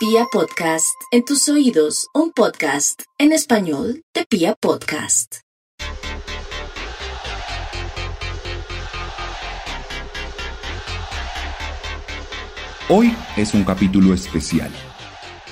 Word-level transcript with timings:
Pia 0.00 0.24
Podcast, 0.32 0.98
en 1.10 1.26
tus 1.26 1.46
oídos, 1.50 2.08
un 2.14 2.32
podcast 2.32 3.02
en 3.18 3.32
español 3.32 4.02
de 4.14 4.24
Pia 4.24 4.54
Podcast. 4.58 5.40
Hoy 12.88 13.14
es 13.36 13.52
un 13.52 13.62
capítulo 13.64 14.14
especial. 14.14 14.70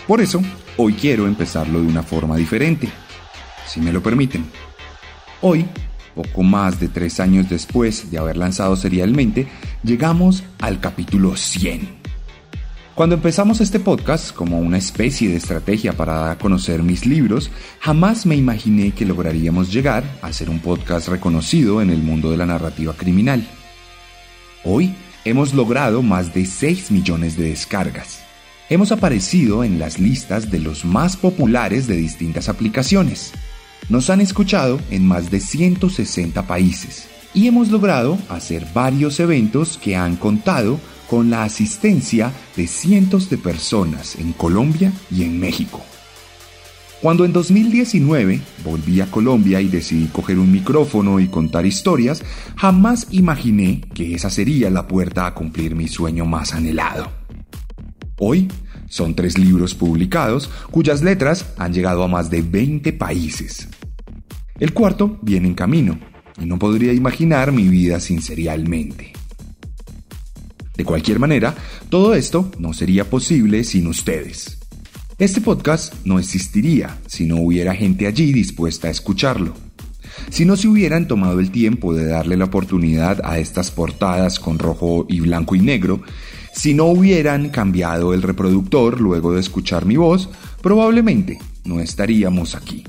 Por 0.07 0.23
eso, 0.23 0.41
hoy 0.79 0.95
quiero 0.95 1.27
empezarlo 1.27 1.83
de 1.83 1.87
una 1.87 2.03
forma 2.03 2.35
diferente, 2.37 2.89
si 3.67 3.83
me 3.83 3.93
lo 3.93 4.03
permiten. 4.03 4.51
Hoy, 5.43 5.67
poco 6.15 6.43
más 6.43 6.81
de 6.81 6.89
tres 6.89 7.21
años 7.21 7.51
después 7.51 8.11
de 8.11 8.17
haber 8.17 8.39
lanzado 8.39 8.77
serialmente, 8.77 9.47
llegamos 9.83 10.43
al 10.59 10.81
capítulo 10.81 11.37
100. 11.37 11.98
Cuando 12.99 13.15
empezamos 13.15 13.61
este 13.61 13.79
podcast 13.79 14.35
como 14.35 14.59
una 14.59 14.77
especie 14.77 15.29
de 15.29 15.37
estrategia 15.37 15.93
para 15.93 16.15
dar 16.15 16.31
a 16.33 16.39
conocer 16.39 16.83
mis 16.83 17.07
libros, 17.07 17.49
jamás 17.79 18.27
me 18.27 18.35
imaginé 18.35 18.91
que 18.91 19.05
lograríamos 19.05 19.73
llegar 19.73 20.03
a 20.21 20.33
ser 20.33 20.51
un 20.51 20.59
podcast 20.59 21.07
reconocido 21.07 21.81
en 21.81 21.91
el 21.91 22.03
mundo 22.03 22.29
de 22.29 22.37
la 22.37 22.45
narrativa 22.45 22.95
criminal. 22.95 23.47
Hoy 24.65 24.97
hemos 25.25 25.55
logrado 25.55 26.03
más 26.03 26.35
de 26.35 26.45
6 26.45 26.91
millones 26.91 27.37
de 27.37 27.51
descargas. 27.51 28.25
Hemos 28.69 28.91
aparecido 28.91 29.63
en 29.63 29.79
las 29.79 30.01
listas 30.01 30.51
de 30.51 30.59
los 30.59 30.85
más 30.85 31.17
populares 31.17 31.87
de 31.87 31.95
distintas 31.95 32.49
aplicaciones. 32.49 33.33
Nos 33.89 34.11
han 34.11 34.21
escuchado 34.21 34.81
en 34.91 35.07
más 35.07 35.31
de 35.31 35.39
160 35.39 36.49
países 36.49 37.07
y 37.33 37.47
hemos 37.47 37.69
logrado 37.69 38.19
hacer 38.29 38.67
varios 38.75 39.21
eventos 39.21 39.79
que 39.79 39.95
han 39.95 40.17
contado 40.17 40.81
con 41.09 41.31
la 41.31 41.43
asistencia 41.43 42.33
de 42.57 42.67
cientos 42.67 43.31
de 43.31 43.39
personas 43.39 44.17
en 44.17 44.33
Colombia 44.33 44.93
y 45.11 45.23
en 45.23 45.41
México. 45.41 45.83
Cuando 47.01 47.25
en 47.25 47.33
2019 47.33 48.41
volví 48.65 49.01
a 49.01 49.07
Colombia 49.07 49.61
y 49.61 49.69
decidí 49.69 50.07
coger 50.07 50.39
un 50.39 50.51
micrófono 50.51 51.21
y 51.21 51.29
contar 51.29 51.65
historias, 51.65 52.25
jamás 52.57 53.07
imaginé 53.13 53.83
que 53.95 54.15
esa 54.15 54.31
sería 54.31 54.69
la 54.69 54.89
puerta 54.89 55.27
a 55.27 55.35
cumplir 55.35 55.77
mi 55.77 55.87
sueño 55.87 56.25
más 56.25 56.55
anhelado. 56.55 57.09
Hoy 58.19 58.49
son 58.89 59.15
tres 59.15 59.39
libros 59.39 59.75
publicados 59.75 60.51
cuyas 60.73 61.03
letras 61.03 61.55
han 61.57 61.73
llegado 61.73 62.03
a 62.03 62.09
más 62.09 62.31
de 62.31 62.43
20 62.43 62.93
países. 62.95 63.69
El 64.59 64.73
cuarto 64.73 65.19
viene 65.23 65.47
en 65.47 65.55
camino 65.55 66.01
y 66.41 66.47
no 66.47 66.59
podría 66.59 66.93
imaginar 66.93 67.53
mi 67.53 67.69
vida 67.69 68.01
sin 68.01 68.21
serialmente. 68.21 69.18
De 70.79 70.85
cualquier 70.85 71.19
manera, 71.19 71.57
todo 71.91 72.15
esto 72.15 72.53
no 72.61 72.73
sería 72.73 73.11
posible 73.11 73.65
sin 73.65 73.89
ustedes. 73.89 74.59
Este 75.19 75.41
podcast 75.41 75.93
no 76.05 76.21
existiría 76.21 76.97
si 77.09 77.27
no 77.27 77.41
hubiera 77.41 77.75
gente 77.75 78.07
allí 78.07 78.33
dispuesta 78.33 78.87
a 78.87 78.93
escucharlo. 78.93 79.55
Si 80.31 80.45
no 80.45 80.57
se 80.57 80.69
hubieran 80.69 81.09
tomado 81.09 81.41
el 81.41 81.51
tiempo 81.51 81.95
de 81.95 82.07
darle 82.07 82.37
la 82.37 82.45
oportunidad 82.45 83.21
a 83.25 83.41
estas 83.41 83.73
portadas 83.73 84.39
con 84.39 84.61
rojo 84.61 85.05
y 85.09 85.19
blanco 85.19 85.57
y 85.57 85.61
negro, 85.63 86.01
si 86.55 86.75
no 86.75 86.85
hubieran 86.85 87.49
cambiado 87.49 88.15
el 88.15 88.23
reproductor 88.23 89.01
luego 89.01 89.33
de 89.33 89.41
escuchar 89.41 89.85
mi 89.85 89.97
voz, 89.97 90.31
probablemente 90.63 91.41
no 91.65 91.81
estaríamos 91.81 92.55
aquí. 92.55 92.85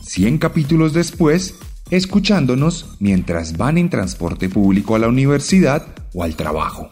100 0.00 0.38
capítulos 0.38 0.94
después, 0.94 1.56
escuchándonos 1.90 2.96
mientras 3.00 3.58
van 3.58 3.76
en 3.76 3.90
transporte 3.90 4.48
público 4.48 4.94
a 4.94 4.98
la 4.98 5.08
universidad 5.08 6.01
o 6.14 6.22
al 6.22 6.36
trabajo. 6.36 6.90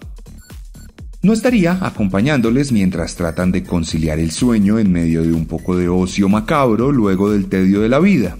No 1.22 1.34
estaría 1.34 1.78
acompañándoles 1.82 2.72
mientras 2.72 3.14
tratan 3.14 3.52
de 3.52 3.62
conciliar 3.62 4.18
el 4.18 4.30
sueño 4.30 4.78
en 4.78 4.90
medio 4.90 5.22
de 5.22 5.32
un 5.34 5.46
poco 5.46 5.76
de 5.76 5.88
ocio 5.88 6.30
macabro 6.30 6.92
luego 6.92 7.30
del 7.30 7.46
tedio 7.46 7.82
de 7.82 7.90
la 7.90 7.98
vida. 7.98 8.38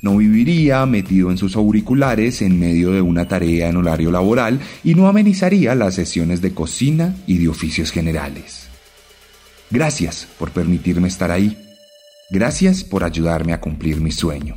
No 0.00 0.16
viviría 0.16 0.86
metido 0.86 1.30
en 1.30 1.36
sus 1.36 1.56
auriculares 1.56 2.40
en 2.40 2.58
medio 2.58 2.92
de 2.92 3.02
una 3.02 3.28
tarea 3.28 3.68
en 3.68 3.76
horario 3.76 4.10
laboral 4.10 4.60
y 4.84 4.94
no 4.94 5.08
amenizaría 5.08 5.74
las 5.74 5.96
sesiones 5.96 6.40
de 6.40 6.54
cocina 6.54 7.14
y 7.26 7.38
de 7.38 7.48
oficios 7.48 7.90
generales. 7.90 8.68
Gracias 9.70 10.26
por 10.38 10.50
permitirme 10.50 11.08
estar 11.08 11.30
ahí. 11.30 11.58
Gracias 12.30 12.84
por 12.84 13.04
ayudarme 13.04 13.52
a 13.52 13.60
cumplir 13.60 14.00
mi 14.00 14.12
sueño. 14.12 14.56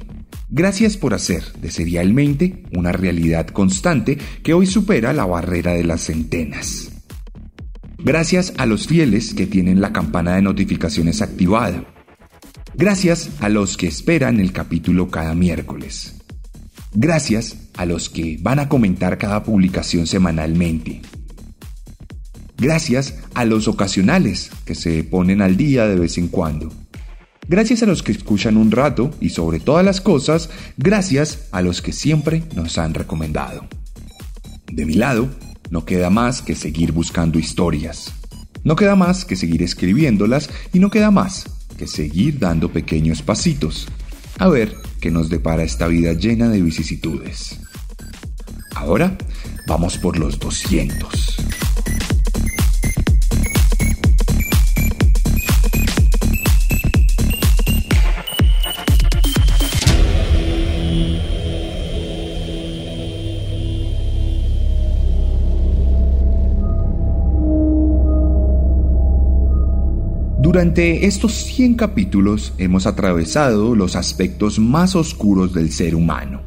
Gracias 0.53 0.97
por 0.97 1.13
hacer 1.13 1.43
de 1.61 1.71
serialmente 1.71 2.63
una 2.75 2.91
realidad 2.91 3.47
constante 3.47 4.17
que 4.43 4.53
hoy 4.53 4.65
supera 4.65 5.13
la 5.13 5.25
barrera 5.25 5.71
de 5.71 5.85
las 5.85 6.01
centenas. 6.01 6.91
Gracias 7.97 8.53
a 8.57 8.65
los 8.65 8.85
fieles 8.85 9.33
que 9.33 9.47
tienen 9.47 9.79
la 9.79 9.93
campana 9.93 10.35
de 10.35 10.41
notificaciones 10.41 11.21
activada. 11.21 11.85
Gracias 12.73 13.29
a 13.39 13.47
los 13.47 13.77
que 13.77 13.87
esperan 13.87 14.41
el 14.41 14.51
capítulo 14.51 15.09
cada 15.09 15.35
miércoles. 15.35 16.15
Gracias 16.93 17.55
a 17.77 17.85
los 17.85 18.09
que 18.09 18.37
van 18.41 18.59
a 18.59 18.67
comentar 18.67 19.17
cada 19.17 19.43
publicación 19.43 20.05
semanalmente. 20.05 21.01
Gracias 22.57 23.19
a 23.35 23.45
los 23.45 23.69
ocasionales 23.69 24.51
que 24.65 24.75
se 24.75 25.05
ponen 25.05 25.41
al 25.41 25.55
día 25.55 25.87
de 25.87 25.95
vez 25.95 26.17
en 26.17 26.27
cuando. 26.27 26.80
Gracias 27.47 27.83
a 27.83 27.85
los 27.85 28.03
que 28.03 28.11
escuchan 28.11 28.57
un 28.57 28.71
rato 28.71 29.11
y 29.19 29.29
sobre 29.29 29.59
todas 29.59 29.83
las 29.83 29.99
cosas, 29.99 30.49
gracias 30.77 31.47
a 31.51 31.61
los 31.61 31.81
que 31.81 31.91
siempre 31.91 32.43
nos 32.55 32.77
han 32.77 32.93
recomendado. 32.93 33.67
De 34.71 34.85
mi 34.85 34.93
lado, 34.93 35.29
no 35.69 35.85
queda 35.85 36.09
más 36.09 36.41
que 36.41 36.55
seguir 36.55 36.91
buscando 36.91 37.39
historias. 37.39 38.13
No 38.63 38.75
queda 38.75 38.95
más 38.95 39.25
que 39.25 39.35
seguir 39.35 39.63
escribiéndolas 39.63 40.49
y 40.71 40.79
no 40.79 40.91
queda 40.91 41.11
más 41.11 41.45
que 41.77 41.87
seguir 41.87 42.39
dando 42.39 42.71
pequeños 42.71 43.21
pasitos. 43.21 43.87
A 44.37 44.47
ver 44.47 44.75
qué 44.99 45.11
nos 45.11 45.29
depara 45.29 45.63
esta 45.63 45.87
vida 45.87 46.13
llena 46.13 46.49
de 46.49 46.61
vicisitudes. 46.61 47.59
Ahora 48.75 49.17
vamos 49.67 49.97
por 49.97 50.17
los 50.17 50.39
200. 50.39 51.70
Durante 70.51 71.05
estos 71.05 71.31
100 71.45 71.75
capítulos 71.75 72.53
hemos 72.57 72.85
atravesado 72.85 73.73
los 73.73 73.95
aspectos 73.95 74.59
más 74.59 74.97
oscuros 74.97 75.53
del 75.53 75.71
ser 75.71 75.95
humano. 75.95 76.41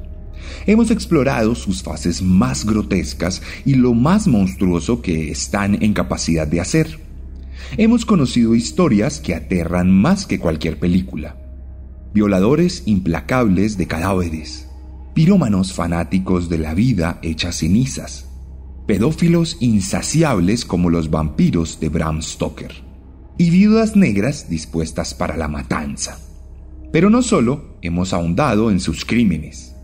Hemos 0.66 0.91
explorado 0.91 1.54
sus 1.54 1.82
fases 1.82 2.20
más 2.20 2.66
grotescas 2.66 3.41
y 3.65 3.76
lo 3.76 3.94
más 3.94 4.26
monstruoso 4.26 5.00
que 5.00 5.31
están 5.31 5.82
en 5.82 5.94
capacidad 5.94 6.47
de 6.47 6.60
hacer. 6.60 7.00
Hemos 7.78 8.04
conocido 8.04 8.54
historias 8.54 9.20
que 9.20 9.34
aterran 9.34 9.91
más 9.91 10.26
que 10.26 10.38
cualquier 10.38 10.78
película. 10.78 11.38
Violadores 12.12 12.82
implacables 12.84 13.78
de 13.78 13.86
cadáveres. 13.86 14.69
Pirómanos 15.15 15.72
fanáticos 15.72 16.50
de 16.50 16.59
la 16.59 16.75
vida 16.75 17.21
hecha 17.22 17.53
cenizas. 17.53 18.28
Pedófilos 18.86 19.56
insaciables 19.60 20.66
como 20.66 20.91
los 20.91 21.09
vampiros 21.09 21.81
de 21.81 21.88
Bram 21.88 22.21
Stoker 22.21 22.84
y 23.39 23.50
viudas 23.50 23.97
negras 23.97 24.49
dispuestas 24.49 25.15
para 25.15 25.37
la 25.37 25.49
matanza. 25.49 26.19
Pero 26.93 27.11
no 27.11 27.22
solo 27.22 27.77
hemos 27.83 28.12
ahondado 28.12 28.71
en 28.71 28.81
sus 28.81 29.05
crímenes. 29.05 29.75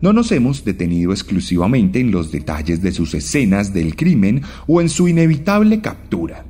No 0.00 0.12
nos 0.12 0.30
hemos 0.32 0.64
detenido 0.64 1.12
exclusivamente 1.12 2.00
en 2.00 2.10
los 2.10 2.30
detalles 2.30 2.82
de 2.82 2.92
sus 2.92 3.14
escenas 3.14 3.72
del 3.72 3.96
crimen 3.96 4.42
o 4.66 4.80
en 4.80 4.88
su 4.88 5.08
inevitable 5.08 5.80
captura. 5.80 6.44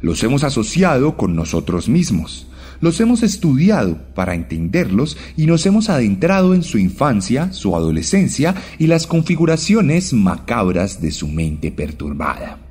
Los 0.00 0.22
hemos 0.22 0.44
asociado 0.44 1.16
con 1.16 1.34
nosotros 1.34 1.88
mismos, 1.88 2.48
los 2.80 3.00
hemos 3.00 3.22
estudiado 3.22 3.98
para 4.14 4.34
entenderlos 4.34 5.16
y 5.36 5.46
nos 5.46 5.64
hemos 5.66 5.88
adentrado 5.88 6.54
en 6.54 6.64
su 6.64 6.78
infancia, 6.78 7.52
su 7.52 7.76
adolescencia 7.76 8.56
y 8.78 8.88
las 8.88 9.06
configuraciones 9.06 10.12
macabras 10.12 11.00
de 11.00 11.12
su 11.12 11.28
mente 11.28 11.70
perturbada. 11.70 12.61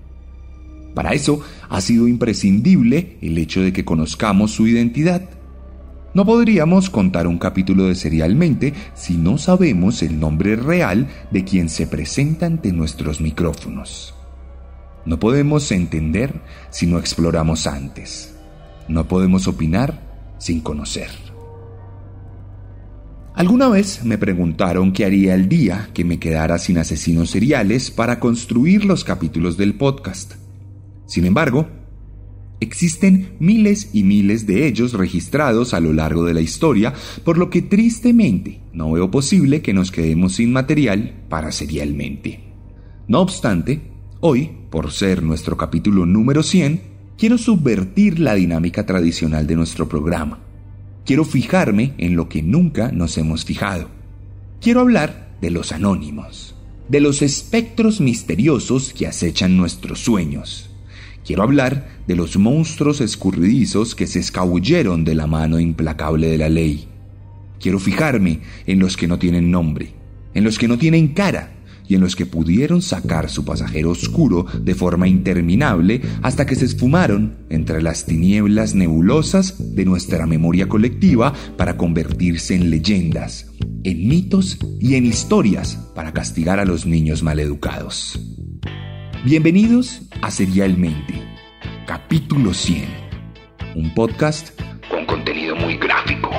Para 0.93 1.13
eso 1.13 1.41
ha 1.69 1.81
sido 1.81 2.07
imprescindible 2.07 3.17
el 3.21 3.38
hecho 3.38 3.61
de 3.61 3.71
que 3.71 3.85
conozcamos 3.85 4.51
su 4.51 4.67
identidad. 4.67 5.29
No 6.13 6.25
podríamos 6.25 6.89
contar 6.89 7.25
un 7.27 7.38
capítulo 7.38 7.85
de 7.85 7.95
Serialmente 7.95 8.73
si 8.93 9.15
no 9.15 9.38
sabemos 9.38 10.03
el 10.03 10.19
nombre 10.19 10.57
real 10.57 11.07
de 11.31 11.45
quien 11.45 11.69
se 11.69 11.88
presenta 11.88 12.45
ante 12.45 12.73
nuestros 12.73 13.21
micrófonos. 13.21 14.13
No 15.05 15.19
podemos 15.19 15.71
entender 15.71 16.41
si 16.69 16.85
no 16.85 16.99
exploramos 16.99 17.65
antes. 17.65 18.35
No 18.89 19.07
podemos 19.07 19.47
opinar 19.47 20.35
sin 20.37 20.59
conocer. 20.59 21.09
Alguna 23.33 23.69
vez 23.69 24.03
me 24.03 24.17
preguntaron 24.17 24.91
qué 24.91 25.05
haría 25.05 25.33
el 25.33 25.47
día 25.47 25.89
que 25.94 26.03
me 26.03 26.19
quedara 26.19 26.57
sin 26.57 26.77
asesinos 26.77 27.29
seriales 27.29 27.89
para 27.89 28.19
construir 28.19 28.83
los 28.83 29.05
capítulos 29.05 29.55
del 29.55 29.75
podcast. 29.75 30.40
Sin 31.11 31.25
embargo, 31.25 31.67
Existen 32.61 33.37
miles 33.39 33.89
y 33.91 34.03
miles 34.03 34.45
de 34.45 34.67
ellos 34.67 34.93
registrados 34.93 35.73
a 35.73 35.79
lo 35.79 35.93
largo 35.93 36.25
de 36.25 36.35
la 36.35 36.41
historia, 36.41 36.93
por 37.23 37.39
lo 37.39 37.49
que 37.49 37.63
tristemente 37.63 38.61
no 38.71 38.91
veo 38.91 39.09
posible 39.09 39.63
que 39.63 39.73
nos 39.73 39.91
quedemos 39.91 40.33
sin 40.35 40.53
material 40.53 41.23
para 41.27 41.51
serialmente. 41.51 42.43
No 43.07 43.19
obstante, 43.19 43.81
hoy, 44.19 44.51
por 44.69 44.91
ser 44.91 45.23
nuestro 45.23 45.57
capítulo 45.57 46.05
número 46.05 46.43
100, 46.43 46.81
quiero 47.17 47.39
subvertir 47.39 48.19
la 48.19 48.35
dinámica 48.35 48.85
tradicional 48.85 49.47
de 49.47 49.55
nuestro 49.55 49.89
programa. 49.89 50.37
Quiero 51.03 51.25
fijarme 51.25 51.95
en 51.97 52.15
lo 52.15 52.29
que 52.29 52.43
nunca 52.43 52.91
nos 52.91 53.17
hemos 53.17 53.43
fijado. 53.43 53.89
Quiero 54.61 54.81
hablar 54.81 55.35
de 55.41 55.49
los 55.49 55.71
anónimos, 55.71 56.55
de 56.89 57.01
los 57.01 57.23
espectros 57.23 57.99
misteriosos 58.01 58.93
que 58.93 59.07
acechan 59.07 59.57
nuestros 59.57 59.99
sueños 59.99 60.70
Quiero 61.25 61.44
hablar 61.44 61.88
de 62.07 62.15
los 62.15 62.38
monstruos 62.38 63.00
escurridizos 63.00 63.95
que 63.95 64.07
se 64.07 64.19
escabulleron 64.19 65.06
de 65.06 65.15
la 65.15 65.27
mano 65.27 65.59
implacable 65.59 66.27
de 66.27 66.38
la 66.38 66.50
ley. 66.50 66.88
Quiero 67.59 67.79
fijarme 67.79 68.41
en 68.65 68.79
los 68.79 68.97
que 68.97 69.07
no 69.07 69.19
tienen 69.19 69.51
nombre, 69.51 69.94
en 70.33 70.44
los 70.44 70.57
que 70.57 70.68
no 70.68 70.77
tienen 70.79 71.09
cara 71.09 71.53
y 71.88 71.95
en 71.95 72.01
los 72.01 72.15
que 72.15 72.25
pudieron 72.25 72.81
sacar 72.81 73.29
su 73.29 73.45
pasajero 73.45 73.91
oscuro 73.91 74.45
de 74.63 74.73
forma 74.75 75.07
interminable 75.07 76.01
hasta 76.21 76.45
que 76.45 76.56
se 76.56 76.65
esfumaron 76.65 77.38
entre 77.50 77.81
las 77.81 78.06
tinieblas 78.06 78.73
nebulosas 78.75 79.75
de 79.75 79.85
nuestra 79.85 80.25
memoria 80.25 80.68
colectiva 80.68 81.33
para 81.57 81.77
convertirse 81.77 82.56
en 82.56 82.69
leyendas, 82.69 83.51
en 83.83 84.07
mitos 84.07 84.57
y 84.79 84.95
en 84.95 85.06
historias 85.06 85.75
para 85.94 86.13
castigar 86.13 86.59
a 86.59 86.65
los 86.65 86.85
niños 86.85 87.23
maleducados. 87.23 88.19
Bienvenidos 89.23 90.01
a 90.23 90.31
Serialmente, 90.31 91.13
capítulo 91.85 92.56
100, 92.56 92.88
un 93.75 93.94
podcast 93.94 94.59
con 94.89 95.06
contenido 95.06 95.56
muy 95.56 95.77
gráfico. 95.77 96.31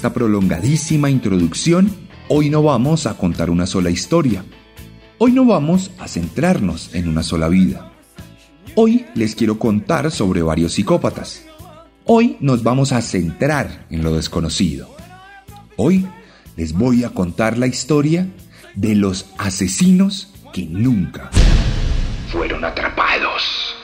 Esta 0.00 0.14
prolongadísima 0.14 1.10
introducción, 1.10 1.94
hoy 2.28 2.48
no 2.48 2.62
vamos 2.62 3.06
a 3.06 3.18
contar 3.18 3.50
una 3.50 3.66
sola 3.66 3.90
historia. 3.90 4.46
Hoy 5.18 5.30
no 5.32 5.44
vamos 5.44 5.90
a 5.98 6.08
centrarnos 6.08 6.94
en 6.94 7.06
una 7.06 7.22
sola 7.22 7.50
vida. 7.50 7.92
Hoy 8.76 9.04
les 9.14 9.34
quiero 9.34 9.58
contar 9.58 10.10
sobre 10.10 10.40
varios 10.40 10.72
psicópatas. 10.72 11.44
Hoy 12.06 12.38
nos 12.40 12.62
vamos 12.62 12.92
a 12.92 13.02
centrar 13.02 13.84
en 13.90 14.02
lo 14.02 14.16
desconocido. 14.16 14.88
Hoy 15.76 16.06
les 16.56 16.72
voy 16.72 17.04
a 17.04 17.10
contar 17.10 17.58
la 17.58 17.66
historia 17.66 18.26
de 18.74 18.94
los 18.94 19.26
asesinos 19.36 20.32
que 20.54 20.64
nunca 20.64 21.30
fueron 22.32 22.64
atrapados. 22.64 23.76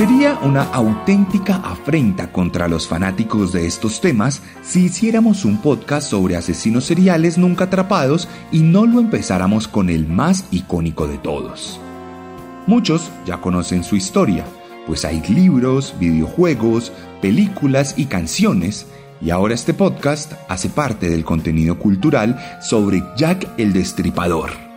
Sería 0.00 0.38
una 0.42 0.62
auténtica 0.62 1.56
afrenta 1.56 2.32
contra 2.32 2.68
los 2.68 2.88
fanáticos 2.88 3.52
de 3.52 3.66
estos 3.66 4.00
temas 4.00 4.40
si 4.62 4.84
hiciéramos 4.84 5.44
un 5.44 5.58
podcast 5.58 6.08
sobre 6.08 6.36
asesinos 6.36 6.86
seriales 6.86 7.36
nunca 7.36 7.64
atrapados 7.64 8.26
y 8.50 8.60
no 8.60 8.86
lo 8.86 8.98
empezáramos 8.98 9.68
con 9.68 9.90
el 9.90 10.08
más 10.08 10.46
icónico 10.52 11.06
de 11.06 11.18
todos. 11.18 11.78
Muchos 12.66 13.10
ya 13.26 13.42
conocen 13.42 13.84
su 13.84 13.94
historia, 13.94 14.46
pues 14.86 15.04
hay 15.04 15.20
libros, 15.28 15.94
videojuegos, 16.00 16.92
películas 17.20 17.92
y 17.98 18.06
canciones, 18.06 18.86
y 19.20 19.28
ahora 19.28 19.52
este 19.52 19.74
podcast 19.74 20.32
hace 20.48 20.70
parte 20.70 21.10
del 21.10 21.26
contenido 21.26 21.78
cultural 21.78 22.40
sobre 22.62 23.02
Jack 23.18 23.46
el 23.58 23.74
Destripador 23.74 24.69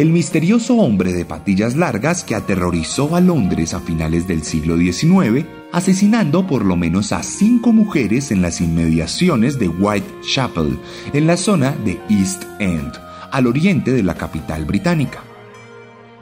el 0.00 0.10
misterioso 0.10 0.76
hombre 0.76 1.12
de 1.12 1.24
patillas 1.24 1.74
largas 1.74 2.22
que 2.22 2.36
aterrorizó 2.36 3.16
a 3.16 3.20
Londres 3.20 3.74
a 3.74 3.80
finales 3.80 4.28
del 4.28 4.44
siglo 4.44 4.76
XIX, 4.76 5.44
asesinando 5.72 6.46
por 6.46 6.64
lo 6.64 6.76
menos 6.76 7.10
a 7.10 7.24
cinco 7.24 7.72
mujeres 7.72 8.30
en 8.30 8.40
las 8.40 8.60
inmediaciones 8.60 9.58
de 9.58 9.66
Whitechapel, 9.68 10.78
en 11.12 11.26
la 11.26 11.36
zona 11.36 11.72
de 11.84 11.98
East 12.08 12.44
End, 12.60 12.92
al 13.32 13.48
oriente 13.48 13.90
de 13.90 14.04
la 14.04 14.14
capital 14.14 14.66
británica. 14.66 15.27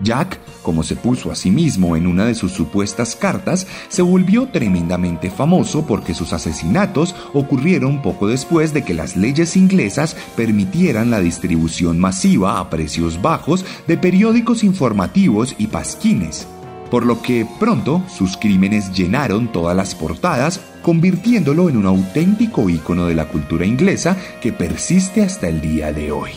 Jack, 0.02 0.38
como 0.62 0.82
se 0.82 0.96
puso 0.96 1.30
a 1.30 1.34
sí 1.34 1.50
mismo 1.50 1.96
en 1.96 2.06
una 2.06 2.26
de 2.26 2.34
sus 2.34 2.52
supuestas 2.52 3.16
cartas, 3.16 3.66
se 3.88 4.02
volvió 4.02 4.48
tremendamente 4.48 5.30
famoso 5.30 5.86
porque 5.86 6.14
sus 6.14 6.32
asesinatos 6.32 7.14
ocurrieron 7.32 8.02
poco 8.02 8.28
después 8.28 8.74
de 8.74 8.84
que 8.84 8.94
las 8.94 9.16
leyes 9.16 9.56
inglesas 9.56 10.16
permitieran 10.36 11.10
la 11.10 11.20
distribución 11.20 11.98
masiva 11.98 12.60
a 12.60 12.68
precios 12.68 13.22
bajos 13.22 13.64
de 13.86 13.96
periódicos 13.96 14.64
informativos 14.64 15.54
y 15.58 15.68
pasquines, 15.68 16.46
por 16.90 17.06
lo 17.06 17.22
que 17.22 17.46
pronto 17.58 18.02
sus 18.14 18.36
crímenes 18.36 18.92
llenaron 18.92 19.50
todas 19.50 19.76
las 19.76 19.94
portadas, 19.94 20.60
convirtiéndolo 20.82 21.68
en 21.68 21.76
un 21.78 21.86
auténtico 21.86 22.68
ícono 22.68 23.06
de 23.06 23.14
la 23.14 23.28
cultura 23.28 23.66
inglesa 23.66 24.16
que 24.40 24.52
persiste 24.52 25.22
hasta 25.22 25.48
el 25.48 25.60
día 25.60 25.92
de 25.92 26.12
hoy. 26.12 26.32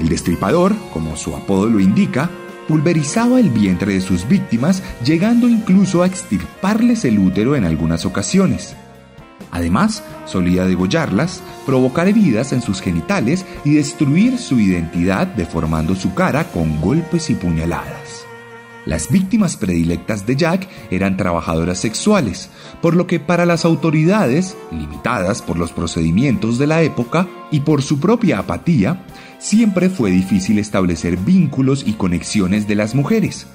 El 0.00 0.08
destripador, 0.08 0.74
como 0.94 1.14
su 1.14 1.36
apodo 1.36 1.68
lo 1.68 1.78
indica, 1.78 2.30
pulverizaba 2.66 3.38
el 3.38 3.50
vientre 3.50 3.92
de 3.92 4.00
sus 4.00 4.26
víctimas, 4.26 4.82
llegando 5.04 5.46
incluso 5.46 6.02
a 6.02 6.06
extirparles 6.06 7.04
el 7.04 7.18
útero 7.18 7.54
en 7.54 7.66
algunas 7.66 8.06
ocasiones. 8.06 8.74
Además, 9.50 10.02
solía 10.24 10.64
degollarlas, 10.64 11.42
provocar 11.66 12.08
heridas 12.08 12.54
en 12.54 12.62
sus 12.62 12.80
genitales 12.80 13.44
y 13.62 13.74
destruir 13.74 14.38
su 14.38 14.58
identidad 14.58 15.26
deformando 15.26 15.94
su 15.94 16.14
cara 16.14 16.44
con 16.44 16.80
golpes 16.80 17.28
y 17.28 17.34
puñaladas. 17.34 18.09
Las 18.86 19.10
víctimas 19.10 19.56
predilectas 19.56 20.26
de 20.26 20.36
Jack 20.36 20.68
eran 20.90 21.16
trabajadoras 21.16 21.78
sexuales, 21.78 22.48
por 22.80 22.96
lo 22.96 23.06
que 23.06 23.20
para 23.20 23.44
las 23.44 23.64
autoridades, 23.64 24.56
limitadas 24.70 25.42
por 25.42 25.58
los 25.58 25.72
procedimientos 25.72 26.58
de 26.58 26.66
la 26.66 26.82
época 26.82 27.28
y 27.50 27.60
por 27.60 27.82
su 27.82 28.00
propia 28.00 28.38
apatía, 28.38 29.04
siempre 29.38 29.90
fue 29.90 30.10
difícil 30.10 30.58
establecer 30.58 31.18
vínculos 31.18 31.84
y 31.86 31.92
conexiones 31.92 32.66
de 32.66 32.74
las 32.74 32.94
mujeres, 32.94 33.46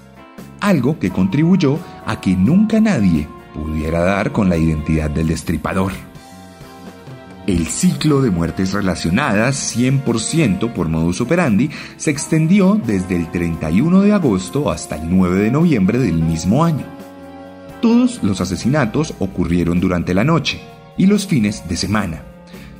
algo 0.59 0.99
que 0.99 1.09
contribuyó 1.09 1.79
a 2.05 2.21
que 2.21 2.35
nunca 2.35 2.79
nadie 2.79 3.27
pudiera 3.53 4.01
dar 4.01 4.31
con 4.31 4.49
la 4.49 4.57
identidad 4.57 5.09
del 5.09 5.27
destripador. 5.27 5.91
El 7.47 7.67
ciclo 7.67 8.23
de 8.23 8.31
muertes 8.31 8.73
relacionadas 8.73 9.77
100% 9.77 10.73
por 10.73 10.89
modus 10.89 11.21
operandi 11.21 11.69
se 11.95 12.09
extendió 12.09 12.81
desde 12.83 13.15
el 13.15 13.29
31 13.29 14.01
de 14.01 14.13
agosto 14.13 14.71
hasta 14.71 14.95
el 14.95 15.15
9 15.15 15.43
de 15.43 15.51
noviembre 15.51 15.99
del 15.99 16.15
mismo 16.15 16.65
año. 16.65 16.85
Todos 17.83 18.23
los 18.23 18.41
asesinatos 18.41 19.13
ocurrieron 19.19 19.79
durante 19.79 20.15
la 20.15 20.23
noche 20.23 20.59
y 20.97 21.05
los 21.05 21.27
fines 21.27 21.69
de 21.69 21.77
semana 21.77 22.23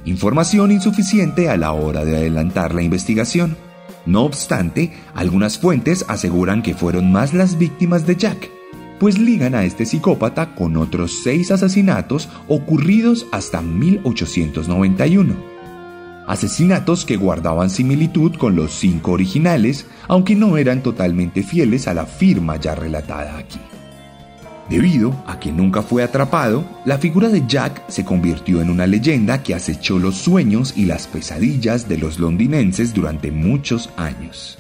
información 0.06 0.72
insuficiente 0.72 1.50
a 1.50 1.58
la 1.58 1.72
hora 1.74 2.06
de 2.06 2.16
adelantar 2.16 2.74
la 2.74 2.84
investigación. 2.84 3.58
No 4.06 4.24
obstante, 4.24 4.94
algunas 5.14 5.58
fuentes 5.58 6.06
aseguran 6.08 6.62
que 6.62 6.76
fueron 6.76 7.12
más 7.12 7.34
las 7.34 7.58
víctimas 7.58 8.06
de 8.06 8.16
Jack, 8.16 8.50
pues 9.00 9.18
ligan 9.18 9.56
a 9.56 9.64
este 9.64 9.86
psicópata 9.86 10.56
con 10.56 10.78
otros 10.78 11.24
seis 11.24 11.52
asesinatos 11.52 12.30
ocurridos 12.48 13.28
hasta 13.32 13.62
1891. 13.62 15.56
asesinatos 16.28 17.06
que 17.06 17.18
guardaban 17.18 17.70
similitud 17.70 18.36
con 18.36 18.56
los 18.56 18.72
cinco 18.72 19.12
originales, 19.12 19.86
aunque 20.08 20.36
no 20.36 20.58
eran 20.58 20.82
totalmente 20.82 21.44
fieles 21.44 21.88
a 21.88 21.94
la 21.94 22.08
firma 22.08 22.56
ya 22.58 22.74
relatada 22.74 23.38
aquí. 23.38 23.60
Debido 24.70 25.14
a 25.28 25.40
que 25.40 25.52
nunca 25.52 25.84
fue 25.84 26.02
atrapado, 26.02 26.66
la 26.86 26.98
figura 26.98 27.30
de 27.30 27.44
Jack 27.48 27.84
se 27.88 28.04
convirtió 28.04 28.62
en 28.62 28.72
una 28.72 28.88
leyenda 28.88 29.44
que 29.44 29.54
acechó 29.54 30.00
los 30.00 30.16
sueños 30.16 30.74
y 30.76 30.86
las 30.86 31.06
pesadillas 31.06 31.88
de 31.88 32.00
los 32.00 32.20
londinenses 32.20 32.92
durante 32.94 33.32
muchos 33.32 33.92
años. 33.96 34.58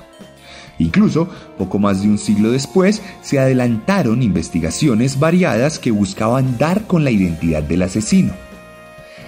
Incluso, 0.80 1.30
poco 1.58 1.80
más 1.80 2.02
de 2.02 2.10
un 2.10 2.18
siglo 2.18 2.52
después, 2.52 3.02
se 3.22 3.40
adelantaron 3.40 4.22
investigaciones 4.22 5.20
variadas 5.20 5.80
que 5.80 5.92
buscaban 5.92 6.58
dar 6.58 6.86
con 6.86 7.04
la 7.04 7.12
identidad 7.12 7.64
del 7.64 7.84
asesino. 7.84 8.34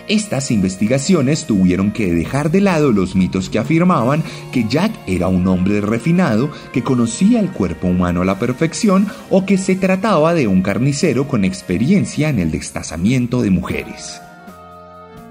Estas 0.07 0.51
investigaciones 0.51 1.45
tuvieron 1.45 1.91
que 1.91 2.13
dejar 2.13 2.49
de 2.49 2.61
lado 2.61 2.93
los 2.93 3.15
mitos 3.15 3.49
que 3.49 3.59
afirmaban 3.59 4.23
que 4.53 4.65
Jack 4.65 4.93
era 5.05 5.27
un 5.27 5.45
hombre 5.47 5.81
refinado 5.81 6.49
que 6.71 6.81
conocía 6.81 7.41
el 7.41 7.49
cuerpo 7.49 7.87
humano 7.87 8.21
a 8.21 8.25
la 8.25 8.39
perfección 8.39 9.07
o 9.29 9.45
que 9.45 9.57
se 9.57 9.75
trataba 9.75 10.33
de 10.33 10.47
un 10.47 10.61
carnicero 10.61 11.27
con 11.27 11.43
experiencia 11.43 12.29
en 12.29 12.39
el 12.39 12.51
destazamiento 12.51 13.41
de 13.41 13.51
mujeres. 13.51 14.21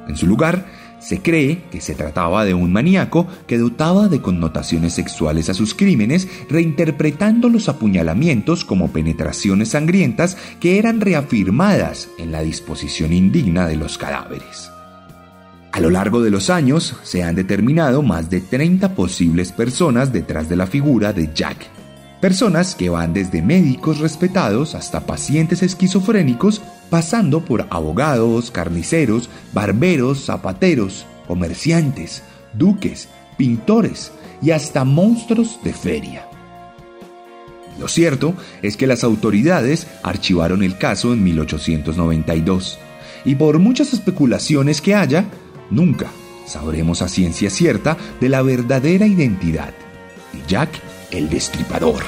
En 0.08 0.16
su 0.16 0.26
lugar, 0.26 0.66
se 1.06 1.22
cree 1.22 1.62
que 1.70 1.80
se 1.80 1.94
trataba 1.94 2.44
de 2.44 2.52
un 2.52 2.72
maníaco 2.72 3.28
que 3.46 3.58
dotaba 3.58 4.08
de 4.08 4.20
connotaciones 4.20 4.94
sexuales 4.94 5.48
a 5.48 5.54
sus 5.54 5.72
crímenes, 5.72 6.26
reinterpretando 6.50 7.48
los 7.48 7.68
apuñalamientos 7.68 8.64
como 8.64 8.90
penetraciones 8.90 9.68
sangrientas 9.68 10.36
que 10.58 10.80
eran 10.80 11.00
reafirmadas 11.00 12.08
en 12.18 12.32
la 12.32 12.42
disposición 12.42 13.12
indigna 13.12 13.68
de 13.68 13.76
los 13.76 13.98
cadáveres. 13.98 14.72
A 15.70 15.78
lo 15.78 15.90
largo 15.90 16.22
de 16.22 16.30
los 16.30 16.50
años 16.50 16.96
se 17.04 17.22
han 17.22 17.36
determinado 17.36 18.02
más 18.02 18.28
de 18.28 18.40
30 18.40 18.96
posibles 18.96 19.52
personas 19.52 20.12
detrás 20.12 20.48
de 20.48 20.56
la 20.56 20.66
figura 20.66 21.12
de 21.12 21.30
Jack. 21.32 21.68
Personas 22.20 22.74
que 22.74 22.88
van 22.88 23.12
desde 23.12 23.42
médicos 23.42 24.00
respetados 24.00 24.74
hasta 24.74 25.06
pacientes 25.06 25.62
esquizofrénicos 25.62 26.62
pasando 26.90 27.44
por 27.44 27.66
abogados, 27.70 28.50
carniceros, 28.50 29.28
barberos, 29.52 30.24
zapateros, 30.24 31.06
comerciantes, 31.26 32.22
duques, 32.54 33.08
pintores 33.36 34.12
y 34.42 34.50
hasta 34.50 34.84
monstruos 34.84 35.58
de 35.62 35.72
feria. 35.72 36.28
Lo 37.78 37.88
cierto 37.88 38.34
es 38.62 38.76
que 38.76 38.86
las 38.86 39.04
autoridades 39.04 39.86
archivaron 40.02 40.62
el 40.62 40.78
caso 40.78 41.12
en 41.12 41.22
1892 41.24 42.78
y 43.24 43.34
por 43.34 43.58
muchas 43.58 43.92
especulaciones 43.92 44.80
que 44.80 44.94
haya, 44.94 45.26
nunca 45.70 46.06
sabremos 46.46 47.02
a 47.02 47.08
ciencia 47.08 47.50
cierta 47.50 47.96
de 48.20 48.28
la 48.28 48.40
verdadera 48.42 49.06
identidad 49.06 49.74
de 50.32 50.40
Jack 50.46 50.70
el 51.10 51.28
Destripador. 51.28 52.02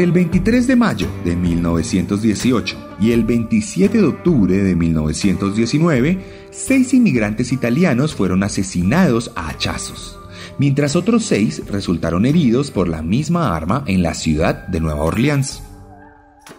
El 0.00 0.12
23 0.12 0.66
de 0.66 0.76
mayo 0.76 1.08
de 1.26 1.36
1918 1.36 2.96
y 3.02 3.12
el 3.12 3.22
27 3.22 3.98
de 3.98 4.06
octubre 4.06 4.56
de 4.56 4.74
1919, 4.74 6.18
seis 6.50 6.94
inmigrantes 6.94 7.52
italianos 7.52 8.14
fueron 8.14 8.42
asesinados 8.42 9.30
a 9.36 9.50
hachazos, 9.50 10.18
mientras 10.58 10.96
otros 10.96 11.26
seis 11.26 11.62
resultaron 11.70 12.24
heridos 12.24 12.70
por 12.70 12.88
la 12.88 13.02
misma 13.02 13.54
arma 13.54 13.84
en 13.86 14.02
la 14.02 14.14
ciudad 14.14 14.66
de 14.68 14.80
Nueva 14.80 15.02
Orleans. 15.02 15.62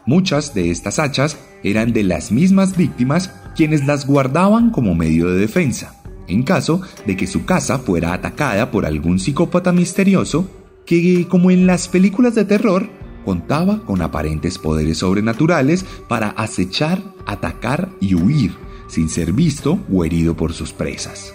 Muchas 0.06 0.54
de 0.54 0.70
estas 0.70 1.00
hachas 1.00 1.36
eran 1.64 1.94
de 1.94 2.04
las 2.04 2.32
mismas 2.32 2.78
víctimas 2.78 3.34
quienes 3.56 3.88
las 3.88 4.06
guardaban 4.06 4.70
como 4.70 4.94
medio 4.94 5.32
de 5.32 5.40
defensa, 5.40 5.96
en 6.28 6.44
caso 6.44 6.84
de 7.08 7.18
que 7.18 7.26
su 7.26 7.44
casa 7.46 7.80
fuera 7.80 8.14
atacada 8.14 8.70
por 8.70 8.86
algún 8.86 9.18
psicópata 9.18 9.72
misterioso 9.72 10.48
que, 10.86 11.28
como 11.28 11.50
en 11.50 11.66
las 11.66 11.88
películas 11.88 12.36
de 12.36 12.46
terror, 12.46 13.01
contaba 13.24 13.82
con 13.86 14.02
aparentes 14.02 14.58
poderes 14.58 15.00
sobrenaturales 15.00 15.86
para 16.08 16.30
acechar, 16.30 17.02
atacar 17.26 17.90
y 18.00 18.16
huir 18.16 18.54
sin 18.88 19.10
ser 19.10 19.32
visto 19.32 19.80
o 19.92 20.04
herido 20.04 20.36
por 20.36 20.54
sus 20.54 20.74
presas. 20.74 21.34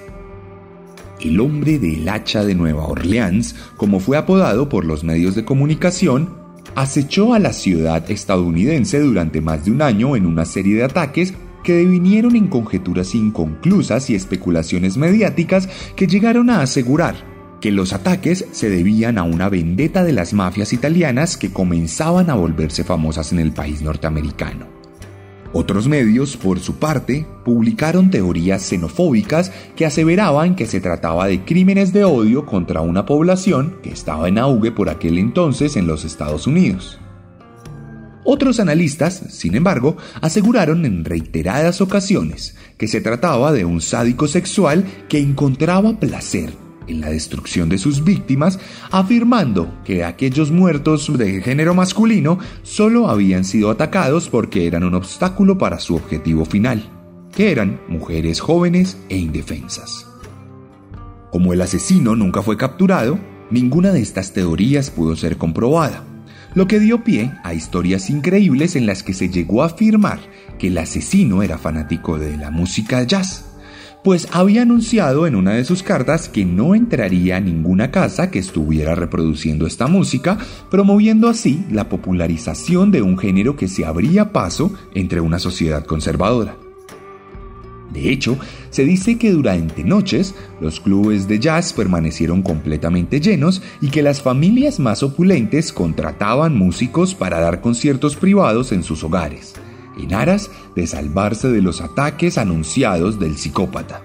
El 1.21 1.41
hombre 1.41 1.79
del 1.79 2.07
hacha 2.09 2.45
de 2.45 2.55
Nueva 2.55 2.87
Orleans, 2.87 3.55
como 3.77 4.01
fue 4.01 4.19
apodado 4.19 4.69
por 4.69 4.85
los 4.85 5.03
medios 5.03 5.35
de 5.35 5.47
comunicación, 5.47 6.29
acechó 6.75 7.33
a 7.33 7.39
la 7.39 7.55
ciudad 7.55 8.11
estadounidense 8.11 9.01
durante 9.01 9.41
más 9.41 9.65
de 9.65 9.71
un 9.71 9.81
año 9.81 10.15
en 10.15 10.27
una 10.27 10.45
serie 10.45 10.77
de 10.77 10.85
ataques 10.85 11.33
que 11.65 11.73
devinieron 11.73 12.37
en 12.37 12.49
conjeturas 12.49 13.15
inconclusas 13.15 14.11
y 14.11 14.15
especulaciones 14.15 14.99
mediáticas 14.99 15.69
que 15.97 16.07
llegaron 16.07 16.51
a 16.51 16.61
asegurar 16.61 17.36
que 17.61 17.73
los 17.73 17.93
ataques 17.93 18.47
se 18.53 18.71
debían 18.71 19.19
a 19.19 19.23
una 19.23 19.49
vendetta 19.49 20.05
de 20.05 20.13
las 20.13 20.33
mafias 20.33 20.73
italianas 20.73 21.37
que 21.37 21.53
comenzaban 21.53 22.31
a 22.31 22.35
volverse 22.35 22.85
famosas 22.85 23.33
en 23.33 23.39
el 23.39 23.53
país 23.53 23.83
norteamericano. 23.83 24.67
Otros 25.53 25.89
medios, 25.89 26.37
por 26.37 26.61
su 26.61 26.77
parte, 26.77 27.27
publicaron 27.45 28.11
teorías 28.11 28.63
xenofóbicas 28.63 29.53
que 29.75 29.87
aseveraban 29.87 30.55
que 30.55 30.67
se 30.67 30.81
trataba 30.81 31.27
de 31.27 31.45
crímenes 31.45 31.93
de 31.93 32.05
odio 32.05 32.45
contra 32.45 32.83
una 32.83 33.07
población 33.07 33.79
que 33.83 33.91
estaba 33.91 34.29
en 34.29 34.39
auge 34.39 34.71
por 34.71 34.91
aquel 34.91 35.19
entonces 35.19 35.77
en 35.77 35.87
los 35.87 36.05
Estados 36.05 36.47
Unidos. 36.47 36.99
Otros 38.23 38.59
analistas, 38.59 39.23
sin 39.31 39.55
embargo, 39.55 39.97
aseguraron 40.21 40.85
en 40.85 41.05
reiteradas 41.05 41.81
ocasiones 41.81 42.57
que 42.77 42.89
se 42.89 43.01
trataba 43.01 43.53
de 43.53 43.65
un 43.65 43.81
sádico 43.81 44.27
sexual 44.27 44.85
que 45.09 45.21
encontraba 45.21 45.99
placer 46.01 46.66
en 46.87 47.01
la 47.01 47.11
destrucción 47.11 47.69
de 47.69 47.79
sus 47.79 48.05
víctimas, 48.05 48.59
afirmando 48.91 49.73
que 49.85 50.05
aquellos 50.05 50.51
muertos 50.51 51.11
de 51.17 51.41
género 51.43 51.75
masculino 51.75 52.39
solo 52.63 53.09
habían 53.09 53.45
sido 53.45 53.71
atacados 53.71 54.29
porque 54.29 54.67
eran 54.67 54.85
un 54.85 54.95
obstáculo 54.95 55.59
para 55.59 55.79
su 55.79 55.95
objetivo 55.97 56.45
final, 56.45 56.83
que 57.35 57.51
eran 57.51 57.81
mujeres 57.89 58.41
jóvenes 58.41 58.97
e 59.09 59.17
indefensas. 59.17 60.07
Como 61.31 61.53
el 61.53 61.61
asesino 61.61 62.15
nunca 62.17 62.43
fue 62.43 62.57
capturado, 62.57 63.19
ninguna 63.51 63.93
de 63.93 64.01
estas 64.01 64.33
teorías 64.33 64.91
pudo 64.91 65.17
ser 65.17 65.37
comprobada, 65.37 66.05
lo 66.55 66.67
que 66.67 66.81
dio 66.81 67.05
pie 67.05 67.33
a 67.45 67.53
historias 67.53 68.09
increíbles 68.09 68.77
en 68.77 68.87
las 68.87 69.03
que 69.03 69.13
se 69.13 69.29
llegó 69.29 69.63
a 69.63 69.67
afirmar 69.67 70.19
que 70.59 70.69
el 70.69 70.79
asesino 70.79 71.43
era 71.43 71.59
fanático 71.59 72.19
de 72.19 72.39
la 72.39 72.51
música 72.51 73.03
jazz 73.03 73.46
pues 74.07 74.29
había 74.31 74.63
anunciado 74.63 75.27
en 75.27 75.35
una 75.35 75.55
de 75.55 75.65
sus 75.65 75.83
cartas 75.83 76.29
que 76.29 76.45
no 76.45 76.77
entraría 76.77 77.39
a 77.39 77.41
ninguna 77.41 77.91
casa 77.91 78.31
que 78.31 78.39
estuviera 78.39 78.95
reproduciendo 78.95 79.67
esta 79.67 79.89
música, 79.89 80.39
promoviendo 80.71 81.29
así 81.29 81.65
la 81.73 81.89
popularización 81.89 82.93
de 82.93 83.03
un 83.03 83.19
género 83.19 83.57
que 83.57 83.67
se 83.67 83.85
abría 83.85 84.31
paso 84.31 84.73
entre 84.95 85.21
una 85.21 85.41
sociedad 85.41 85.85
conservadora. 85.85 86.57
De 87.93 88.09
hecho, 88.13 88.39
se 88.71 88.85
dice 88.85 89.19
que 89.19 89.33
durante 89.33 89.83
noches 89.83 90.37
los 90.61 90.79
clubes 90.79 91.27
de 91.27 91.41
jazz 91.41 91.73
permanecieron 91.73 92.43
completamente 92.43 93.19
llenos 93.19 93.61
y 93.81 93.89
que 93.89 94.03
las 94.03 94.23
familias 94.23 94.79
más 94.79 95.03
opulentes 95.03 95.73
contrataban 95.73 96.57
músicos 96.57 97.17
para 97.17 97.41
dar 97.41 97.61
conciertos 97.61 98.15
privados 98.15 98.71
en 98.71 98.85
sus 98.85 99.03
hogares 99.03 99.55
en 99.97 100.15
aras 100.15 100.51
de 100.75 100.87
salvarse 100.87 101.49
de 101.49 101.63
los 101.63 101.81
ataques 101.81 102.39
anunciados 102.39 103.19
del 103.19 103.37
psicópata. 103.37 104.03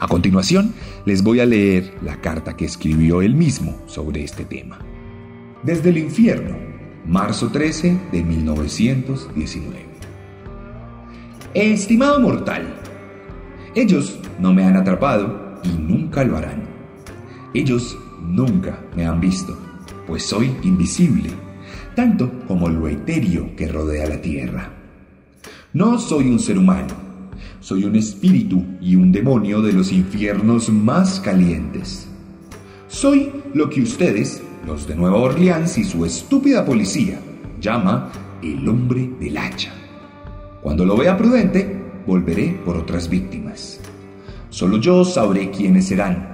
A 0.00 0.08
continuación, 0.08 0.72
les 1.04 1.22
voy 1.22 1.40
a 1.40 1.46
leer 1.46 1.94
la 2.02 2.20
carta 2.20 2.56
que 2.56 2.64
escribió 2.64 3.20
él 3.20 3.34
mismo 3.34 3.76
sobre 3.86 4.24
este 4.24 4.46
tema. 4.46 4.78
Desde 5.62 5.90
el 5.90 5.98
infierno, 5.98 6.56
marzo 7.06 7.48
13 7.48 7.98
de 8.10 8.24
1919. 8.24 9.84
Estimado 11.52 12.18
mortal, 12.18 12.76
ellos 13.74 14.18
no 14.38 14.54
me 14.54 14.64
han 14.64 14.76
atrapado 14.76 15.60
y 15.64 15.68
nunca 15.68 16.24
lo 16.24 16.38
harán. 16.38 16.62
Ellos 17.52 17.98
nunca 18.22 18.80
me 18.96 19.04
han 19.04 19.20
visto, 19.20 19.58
pues 20.06 20.24
soy 20.24 20.54
invisible, 20.62 21.30
tanto 21.94 22.32
como 22.48 22.68
lo 22.68 22.88
etéreo 22.88 23.54
que 23.54 23.68
rodea 23.68 24.08
la 24.08 24.22
tierra. 24.22 24.79
No 25.72 26.00
soy 26.00 26.28
un 26.28 26.40
ser 26.40 26.58
humano, 26.58 26.88
soy 27.60 27.84
un 27.84 27.94
espíritu 27.94 28.64
y 28.80 28.96
un 28.96 29.12
demonio 29.12 29.62
de 29.62 29.72
los 29.72 29.92
infiernos 29.92 30.68
más 30.68 31.20
calientes. 31.20 32.08
Soy 32.88 33.30
lo 33.54 33.70
que 33.70 33.80
ustedes 33.80 34.42
los 34.66 34.88
de 34.88 34.96
Nueva 34.96 35.18
Orleans 35.18 35.78
y 35.78 35.84
su 35.84 36.04
estúpida 36.04 36.64
policía 36.64 37.20
llama 37.60 38.10
el 38.42 38.68
hombre 38.68 39.10
del 39.20 39.38
hacha. 39.38 39.72
Cuando 40.60 40.84
lo 40.84 40.96
vea 40.96 41.16
prudente, 41.16 41.80
volveré 42.04 42.60
por 42.64 42.76
otras 42.76 43.08
víctimas. 43.08 43.80
Solo 44.48 44.78
yo 44.78 45.04
sabré 45.04 45.52
quiénes 45.52 45.86
serán. 45.86 46.30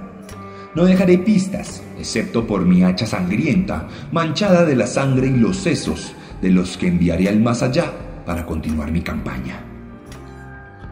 No 0.73 0.83
dejaré 0.83 1.19
pistas, 1.19 1.83
excepto 1.99 2.47
por 2.47 2.65
mi 2.65 2.83
hacha 2.83 3.05
sangrienta, 3.05 3.87
manchada 4.11 4.65
de 4.65 4.75
la 4.75 4.87
sangre 4.87 5.27
y 5.27 5.37
los 5.37 5.57
sesos 5.57 6.13
de 6.41 6.49
los 6.49 6.75
que 6.75 6.87
enviaré 6.87 7.29
al 7.29 7.39
más 7.39 7.61
allá 7.61 7.93
para 8.27 8.45
continuar 8.45 8.91
mi 8.91 9.01
campaña. 9.01 9.63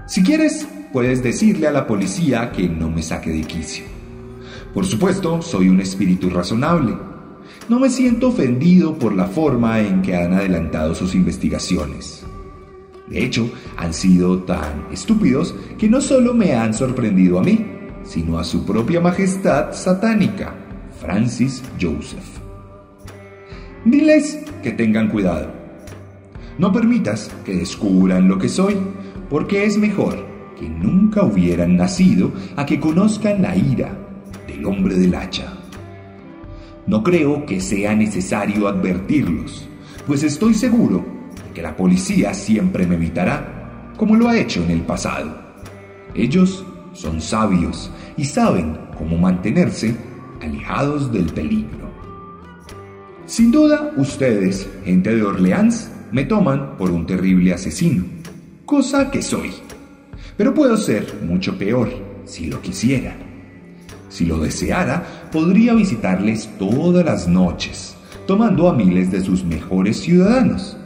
Si 0.07 0.23
quieres, 0.23 0.65
puedes 0.93 1.21
decirle 1.21 1.67
a 1.67 1.71
la 1.71 1.85
policía 1.85 2.53
que 2.53 2.69
no 2.69 2.89
me 2.89 3.03
saque 3.03 3.29
de 3.29 3.41
quicio. 3.41 3.83
Por 4.73 4.85
supuesto, 4.85 5.41
soy 5.41 5.67
un 5.67 5.81
espíritu 5.81 6.29
razonable. 6.29 6.97
No 7.67 7.77
me 7.77 7.89
siento 7.89 8.29
ofendido 8.29 8.97
por 8.97 9.13
la 9.13 9.25
forma 9.25 9.81
en 9.81 10.01
que 10.01 10.15
han 10.15 10.31
adelantado 10.31 10.95
sus 10.95 11.13
investigaciones. 11.13 12.25
De 13.07 13.23
hecho, 13.23 13.51
han 13.75 13.93
sido 13.93 14.43
tan 14.43 14.87
estúpidos 14.93 15.53
que 15.77 15.89
no 15.89 15.99
solo 15.99 16.33
me 16.33 16.53
han 16.53 16.73
sorprendido 16.73 17.37
a 17.37 17.43
mí, 17.43 17.65
sino 18.03 18.39
a 18.39 18.45
su 18.45 18.65
propia 18.65 19.01
majestad 19.01 19.73
satánica, 19.73 20.55
Francis 21.01 21.61
Joseph. 21.81 22.39
Diles 23.83 24.39
que 24.63 24.71
tengan 24.71 25.09
cuidado. 25.09 25.54
No 26.57 26.71
permitas 26.71 27.29
que 27.43 27.55
descubran 27.55 28.27
lo 28.27 28.37
que 28.37 28.47
soy, 28.47 28.77
porque 29.29 29.65
es 29.65 29.77
mejor 29.77 30.25
que 30.57 30.69
nunca 30.69 31.23
hubieran 31.23 31.75
nacido 31.75 32.31
a 32.55 32.65
que 32.65 32.79
conozcan 32.79 33.41
la 33.41 33.55
ira 33.55 33.97
del 34.47 34.65
hombre 34.65 34.95
del 34.95 35.15
hacha. 35.15 35.53
No 36.87 37.03
creo 37.03 37.45
que 37.45 37.59
sea 37.59 37.93
necesario 37.93 38.67
advertirlos, 38.67 39.67
pues 40.07 40.23
estoy 40.23 40.53
seguro 40.53 41.03
de 41.45 41.53
que 41.53 41.61
la 41.61 41.75
policía 41.75 42.33
siempre 42.33 42.87
me 42.87 42.95
evitará, 42.95 43.91
como 43.97 44.15
lo 44.15 44.29
ha 44.29 44.37
hecho 44.37 44.63
en 44.63 44.71
el 44.71 44.81
pasado. 44.81 45.37
Ellos 46.13 46.65
son 46.93 47.19
sabios 47.19 47.91
y 48.15 48.23
saben 48.23 48.77
cómo 48.97 49.17
mantenerse 49.17 49.95
alejados 50.41 51.11
del 51.11 51.25
peligro. 51.25 51.89
Sin 53.25 53.51
duda, 53.51 53.91
ustedes, 53.97 54.69
gente 54.85 55.15
de 55.15 55.23
Orleans, 55.23 55.91
me 56.11 56.25
toman 56.25 56.77
por 56.77 56.91
un 56.91 57.05
terrible 57.05 57.53
asesino, 57.53 58.03
cosa 58.65 59.11
que 59.11 59.21
soy. 59.21 59.51
Pero 60.37 60.53
puedo 60.53 60.77
ser 60.77 61.21
mucho 61.23 61.57
peor 61.57 61.89
si 62.25 62.47
lo 62.47 62.61
quisiera. 62.61 63.15
Si 64.09 64.25
lo 64.25 64.39
deseara, 64.39 65.29
podría 65.31 65.73
visitarles 65.73 66.49
todas 66.57 67.05
las 67.05 67.27
noches, 67.27 67.95
tomando 68.27 68.69
a 68.69 68.73
miles 68.73 69.11
de 69.11 69.21
sus 69.21 69.43
mejores 69.43 69.99
ciudadanos, 69.99 70.77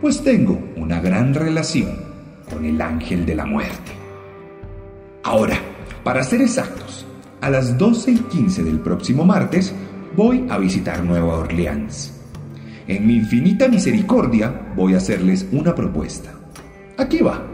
pues 0.00 0.22
tengo 0.22 0.58
una 0.76 1.00
gran 1.00 1.34
relación 1.34 1.90
con 2.50 2.64
el 2.64 2.80
ángel 2.80 3.26
de 3.26 3.34
la 3.34 3.46
muerte. 3.46 3.92
Ahora, 5.22 5.58
para 6.04 6.22
ser 6.22 6.40
exactos, 6.40 7.04
a 7.40 7.50
las 7.50 7.76
12 7.76 8.10
y 8.12 8.16
15 8.16 8.64
del 8.64 8.80
próximo 8.80 9.24
martes 9.24 9.74
voy 10.16 10.46
a 10.48 10.58
visitar 10.58 11.04
Nueva 11.04 11.38
Orleans. 11.38 12.17
En 12.88 13.06
mi 13.06 13.16
infinita 13.16 13.68
misericordia 13.68 14.72
voy 14.74 14.94
a 14.94 14.96
hacerles 14.96 15.46
una 15.52 15.74
propuesta. 15.74 16.32
Aquí 16.96 17.18
va. 17.18 17.46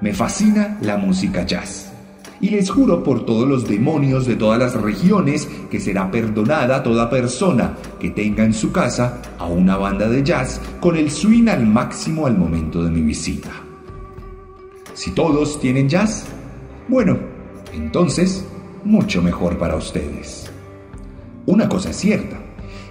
Me 0.00 0.14
fascina 0.14 0.78
la 0.80 0.96
música 0.96 1.44
jazz. 1.44 1.92
Y 2.40 2.48
les 2.48 2.70
juro 2.70 3.04
por 3.04 3.26
todos 3.26 3.46
los 3.46 3.68
demonios 3.68 4.26
de 4.26 4.36
todas 4.36 4.58
las 4.58 4.74
regiones 4.74 5.46
que 5.70 5.78
será 5.78 6.10
perdonada 6.10 6.82
toda 6.82 7.10
persona 7.10 7.76
que 8.00 8.10
tenga 8.10 8.42
en 8.42 8.54
su 8.54 8.72
casa 8.72 9.20
a 9.38 9.46
una 9.46 9.76
banda 9.76 10.08
de 10.08 10.24
jazz 10.24 10.62
con 10.80 10.96
el 10.96 11.10
swing 11.10 11.48
al 11.48 11.66
máximo 11.66 12.26
al 12.26 12.36
momento 12.36 12.82
de 12.82 12.90
mi 12.90 13.02
visita. 13.02 13.50
Si 14.94 15.10
todos 15.10 15.60
tienen 15.60 15.90
jazz, 15.90 16.24
bueno, 16.88 17.18
entonces 17.74 18.46
mucho 18.82 19.20
mejor 19.20 19.58
para 19.58 19.76
ustedes. 19.76 20.50
Una 21.46 21.68
cosa 21.68 21.90
es 21.90 21.96
cierta, 21.96 22.41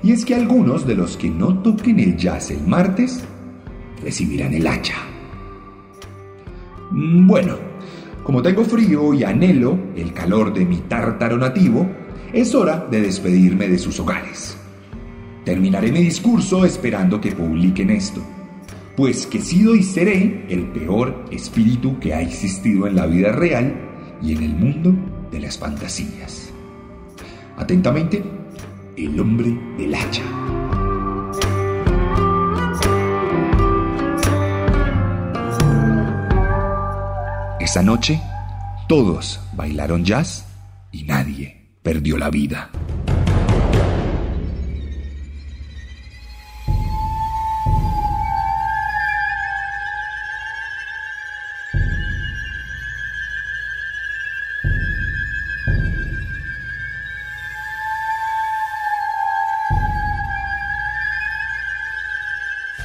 y 0.03 0.11
es 0.11 0.25
que 0.25 0.35
algunos 0.35 0.85
de 0.85 0.95
los 0.95 1.17
que 1.17 1.29
no 1.29 1.59
toquen 1.59 1.99
el 1.99 2.17
jazz 2.17 2.51
el 2.51 2.65
martes 2.65 3.23
recibirán 4.01 4.53
el 4.53 4.65
hacha. 4.65 4.95
Mm, 6.91 7.27
bueno, 7.27 7.55
como 8.23 8.41
tengo 8.41 8.63
frío 8.63 9.13
y 9.13 9.23
anhelo 9.23 9.77
el 9.95 10.13
calor 10.13 10.53
de 10.53 10.65
mi 10.65 10.77
tártaro 10.77 11.37
nativo, 11.37 11.87
es 12.33 12.55
hora 12.55 12.87
de 12.89 13.01
despedirme 13.01 13.67
de 13.67 13.77
sus 13.77 13.99
hogares. 13.99 14.57
Terminaré 15.45 15.91
mi 15.91 16.03
discurso 16.03 16.65
esperando 16.65 17.19
que 17.19 17.31
publiquen 17.31 17.89
esto, 17.89 18.21
pues 18.95 19.25
que 19.25 19.41
sido 19.41 19.75
y 19.75 19.83
seré 19.83 20.45
el 20.49 20.67
peor 20.67 21.25
espíritu 21.31 21.99
que 21.99 22.13
ha 22.13 22.21
existido 22.21 22.87
en 22.87 22.95
la 22.95 23.05
vida 23.05 23.31
real 23.31 23.73
y 24.21 24.33
en 24.33 24.43
el 24.43 24.55
mundo 24.55 24.93
de 25.31 25.39
las 25.39 25.57
fantasías. 25.57 26.51
Atentamente, 27.57 28.23
el 28.97 29.19
hombre 29.19 29.57
del 29.77 29.95
hacha. 29.95 30.23
Esa 37.59 37.83
noche, 37.83 38.21
todos 38.87 39.39
bailaron 39.53 40.03
jazz 40.03 40.45
y 40.91 41.03
nadie 41.03 41.69
perdió 41.83 42.17
la 42.17 42.29
vida. 42.29 42.69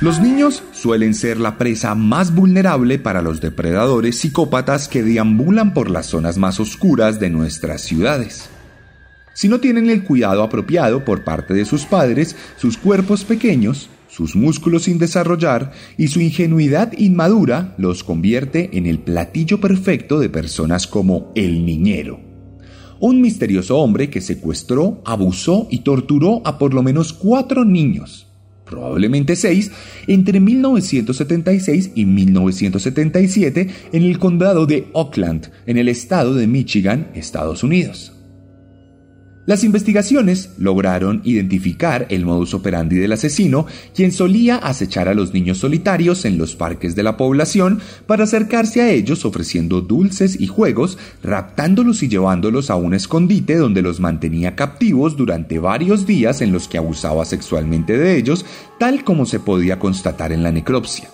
Los 0.06 0.20
niños 0.20 0.62
suelen 0.70 1.14
ser 1.14 1.40
la 1.40 1.58
presa 1.58 1.96
más 1.96 2.32
vulnerable 2.32 3.00
para 3.00 3.22
los 3.22 3.40
depredadores 3.40 4.16
psicópatas 4.18 4.86
que 4.86 5.02
deambulan 5.02 5.74
por 5.74 5.90
las 5.90 6.06
zonas 6.06 6.38
más 6.38 6.60
oscuras 6.60 7.18
de 7.18 7.28
nuestras 7.28 7.80
ciudades. 7.80 8.48
Si 9.34 9.48
no 9.48 9.58
tienen 9.58 9.90
el 9.90 10.04
cuidado 10.04 10.44
apropiado 10.44 11.04
por 11.04 11.24
parte 11.24 11.54
de 11.54 11.64
sus 11.64 11.86
padres, 11.86 12.36
sus 12.56 12.78
cuerpos 12.78 13.24
pequeños, 13.24 13.90
sus 14.06 14.36
músculos 14.36 14.84
sin 14.84 15.00
desarrollar 15.00 15.72
y 15.98 16.06
su 16.06 16.20
ingenuidad 16.20 16.92
inmadura 16.96 17.74
los 17.76 18.04
convierte 18.04 18.78
en 18.78 18.86
el 18.86 19.00
platillo 19.00 19.60
perfecto 19.60 20.20
de 20.20 20.28
personas 20.28 20.86
como 20.86 21.32
el 21.34 21.66
niñero. 21.66 22.20
Un 23.00 23.20
misterioso 23.20 23.78
hombre 23.78 24.08
que 24.08 24.20
secuestró, 24.20 25.02
abusó 25.04 25.66
y 25.68 25.80
torturó 25.80 26.42
a 26.44 26.58
por 26.58 26.74
lo 26.74 26.84
menos 26.84 27.12
cuatro 27.12 27.64
niños 27.64 28.25
probablemente 28.66 29.36
seis, 29.36 29.70
entre 30.06 30.40
1976 30.40 31.92
y 31.94 32.04
1977 32.04 33.68
en 33.92 34.02
el 34.02 34.18
condado 34.18 34.66
de 34.66 34.88
Oakland, 34.92 35.50
en 35.66 35.78
el 35.78 35.88
estado 35.88 36.34
de 36.34 36.46
Michigan, 36.46 37.08
Estados 37.14 37.62
Unidos. 37.62 38.15
Las 39.46 39.62
investigaciones 39.62 40.50
lograron 40.58 41.20
identificar 41.22 42.06
el 42.10 42.24
modus 42.24 42.52
operandi 42.52 42.96
del 42.96 43.12
asesino, 43.12 43.66
quien 43.94 44.10
solía 44.10 44.56
acechar 44.56 45.08
a 45.08 45.14
los 45.14 45.32
niños 45.32 45.58
solitarios 45.58 46.24
en 46.24 46.36
los 46.36 46.56
parques 46.56 46.96
de 46.96 47.04
la 47.04 47.16
población 47.16 47.80
para 48.06 48.24
acercarse 48.24 48.82
a 48.82 48.90
ellos 48.90 49.24
ofreciendo 49.24 49.80
dulces 49.82 50.40
y 50.40 50.48
juegos, 50.48 50.98
raptándolos 51.22 52.02
y 52.02 52.08
llevándolos 52.08 52.70
a 52.70 52.74
un 52.74 52.94
escondite 52.94 53.54
donde 53.54 53.82
los 53.82 54.00
mantenía 54.00 54.56
captivos 54.56 55.16
durante 55.16 55.60
varios 55.60 56.06
días 56.06 56.40
en 56.40 56.50
los 56.50 56.66
que 56.66 56.78
abusaba 56.78 57.24
sexualmente 57.24 57.96
de 57.96 58.16
ellos, 58.16 58.44
tal 58.80 59.04
como 59.04 59.26
se 59.26 59.38
podía 59.38 59.78
constatar 59.78 60.32
en 60.32 60.42
la 60.42 60.50
necropsia. 60.50 61.08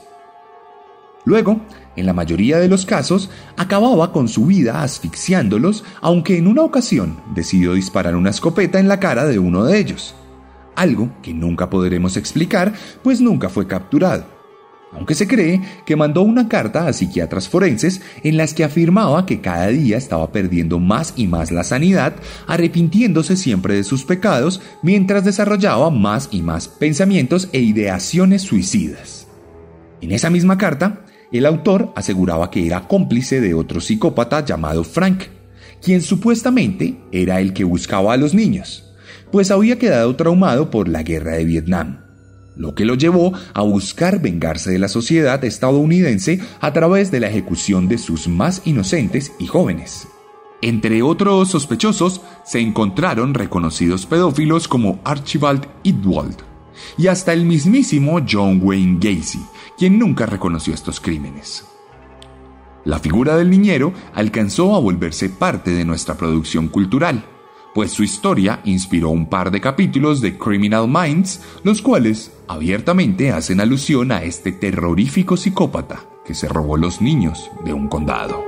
Luego, 1.26 1.60
en 1.96 2.06
la 2.06 2.12
mayoría 2.12 2.58
de 2.58 2.68
los 2.68 2.86
casos, 2.86 3.30
acababa 3.56 4.12
con 4.12 4.28
su 4.28 4.46
vida 4.46 4.82
asfixiándolos, 4.82 5.84
aunque 6.00 6.38
en 6.38 6.46
una 6.46 6.62
ocasión 6.62 7.20
decidió 7.34 7.74
disparar 7.74 8.16
una 8.16 8.30
escopeta 8.30 8.80
en 8.80 8.88
la 8.88 9.00
cara 9.00 9.26
de 9.26 9.38
uno 9.38 9.64
de 9.64 9.78
ellos. 9.78 10.14
Algo 10.74 11.10
que 11.22 11.34
nunca 11.34 11.68
podremos 11.68 12.16
explicar, 12.16 12.72
pues 13.02 13.20
nunca 13.20 13.48
fue 13.48 13.66
capturado. 13.66 14.24
Aunque 14.94 15.14
se 15.14 15.26
cree 15.26 15.60
que 15.86 15.96
mandó 15.96 16.22
una 16.22 16.48
carta 16.48 16.86
a 16.86 16.92
psiquiatras 16.92 17.48
forenses 17.48 18.02
en 18.22 18.36
las 18.36 18.52
que 18.52 18.62
afirmaba 18.62 19.24
que 19.24 19.40
cada 19.40 19.68
día 19.68 19.96
estaba 19.96 20.30
perdiendo 20.32 20.78
más 20.78 21.14
y 21.16 21.26
más 21.26 21.50
la 21.50 21.64
sanidad, 21.64 22.14
arrepintiéndose 22.46 23.36
siempre 23.36 23.74
de 23.74 23.84
sus 23.84 24.04
pecados, 24.04 24.60
mientras 24.82 25.24
desarrollaba 25.24 25.90
más 25.90 26.28
y 26.30 26.42
más 26.42 26.68
pensamientos 26.68 27.48
e 27.52 27.60
ideaciones 27.60 28.42
suicidas. 28.42 29.26
En 30.02 30.12
esa 30.12 30.28
misma 30.28 30.58
carta, 30.58 31.06
el 31.32 31.46
autor 31.46 31.92
aseguraba 31.96 32.50
que 32.50 32.66
era 32.66 32.86
cómplice 32.86 33.40
de 33.40 33.54
otro 33.54 33.80
psicópata 33.80 34.44
llamado 34.44 34.84
Frank, 34.84 35.24
quien 35.82 36.02
supuestamente 36.02 37.00
era 37.10 37.40
el 37.40 37.52
que 37.52 37.64
buscaba 37.64 38.12
a 38.12 38.16
los 38.16 38.34
niños. 38.34 38.88
pues 39.30 39.50
había 39.50 39.78
quedado 39.78 40.14
traumado 40.14 40.70
por 40.70 40.88
la 40.88 41.02
guerra 41.02 41.32
de 41.32 41.46
Vietnam, 41.46 42.00
lo 42.54 42.74
que 42.74 42.84
lo 42.84 42.96
llevó 42.96 43.32
a 43.54 43.62
buscar 43.62 44.20
vengarse 44.20 44.70
de 44.70 44.78
la 44.78 44.88
sociedad 44.88 45.42
estadounidense 45.42 46.40
a 46.60 46.72
través 46.74 47.10
de 47.10 47.20
la 47.20 47.28
ejecución 47.28 47.88
de 47.88 47.96
sus 47.96 48.28
más 48.28 48.60
inocentes 48.66 49.32
y 49.38 49.46
jóvenes. 49.46 50.06
Entre 50.60 51.02
otros 51.02 51.50
sospechosos 51.50 52.20
se 52.44 52.60
encontraron 52.60 53.34
reconocidos 53.34 54.06
pedófilos 54.06 54.68
como 54.68 55.00
Archibald 55.02 55.66
Idwald 55.82 56.36
y 56.98 57.08
hasta 57.08 57.32
el 57.32 57.44
mismísimo 57.44 58.20
John 58.28 58.60
Wayne 58.62 58.98
Gacy, 59.00 59.40
quien 59.82 59.98
nunca 59.98 60.26
reconoció 60.26 60.74
estos 60.74 61.00
crímenes. 61.00 61.66
La 62.84 63.00
figura 63.00 63.36
del 63.36 63.50
niñero 63.50 63.92
alcanzó 64.14 64.76
a 64.76 64.78
volverse 64.78 65.28
parte 65.28 65.72
de 65.72 65.84
nuestra 65.84 66.14
producción 66.16 66.68
cultural, 66.68 67.24
pues 67.74 67.90
su 67.90 68.04
historia 68.04 68.60
inspiró 68.62 69.08
un 69.08 69.28
par 69.28 69.50
de 69.50 69.60
capítulos 69.60 70.20
de 70.20 70.38
Criminal 70.38 70.86
Minds, 70.86 71.42
los 71.64 71.82
cuales 71.82 72.30
abiertamente 72.46 73.32
hacen 73.32 73.58
alusión 73.58 74.12
a 74.12 74.22
este 74.22 74.52
terrorífico 74.52 75.36
psicópata 75.36 76.04
que 76.24 76.36
se 76.36 76.46
robó 76.46 76.76
los 76.76 77.00
niños 77.02 77.50
de 77.64 77.72
un 77.72 77.88
condado. 77.88 78.44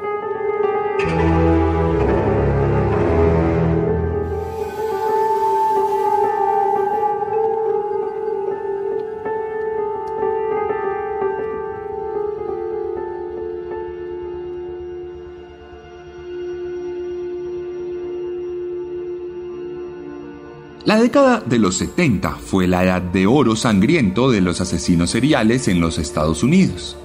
La 20.84 20.98
década 20.98 21.40
de 21.40 21.58
los 21.58 21.76
70 21.78 22.32
fue 22.32 22.66
la 22.66 22.84
edad 22.84 23.00
de 23.00 23.26
oro 23.26 23.56
sangriento 23.56 24.30
de 24.30 24.42
los 24.42 24.60
asesinos 24.60 25.08
seriales 25.08 25.66
en 25.68 25.80
los 25.80 25.96
Estados 25.96 26.42
Unidos. 26.42 26.98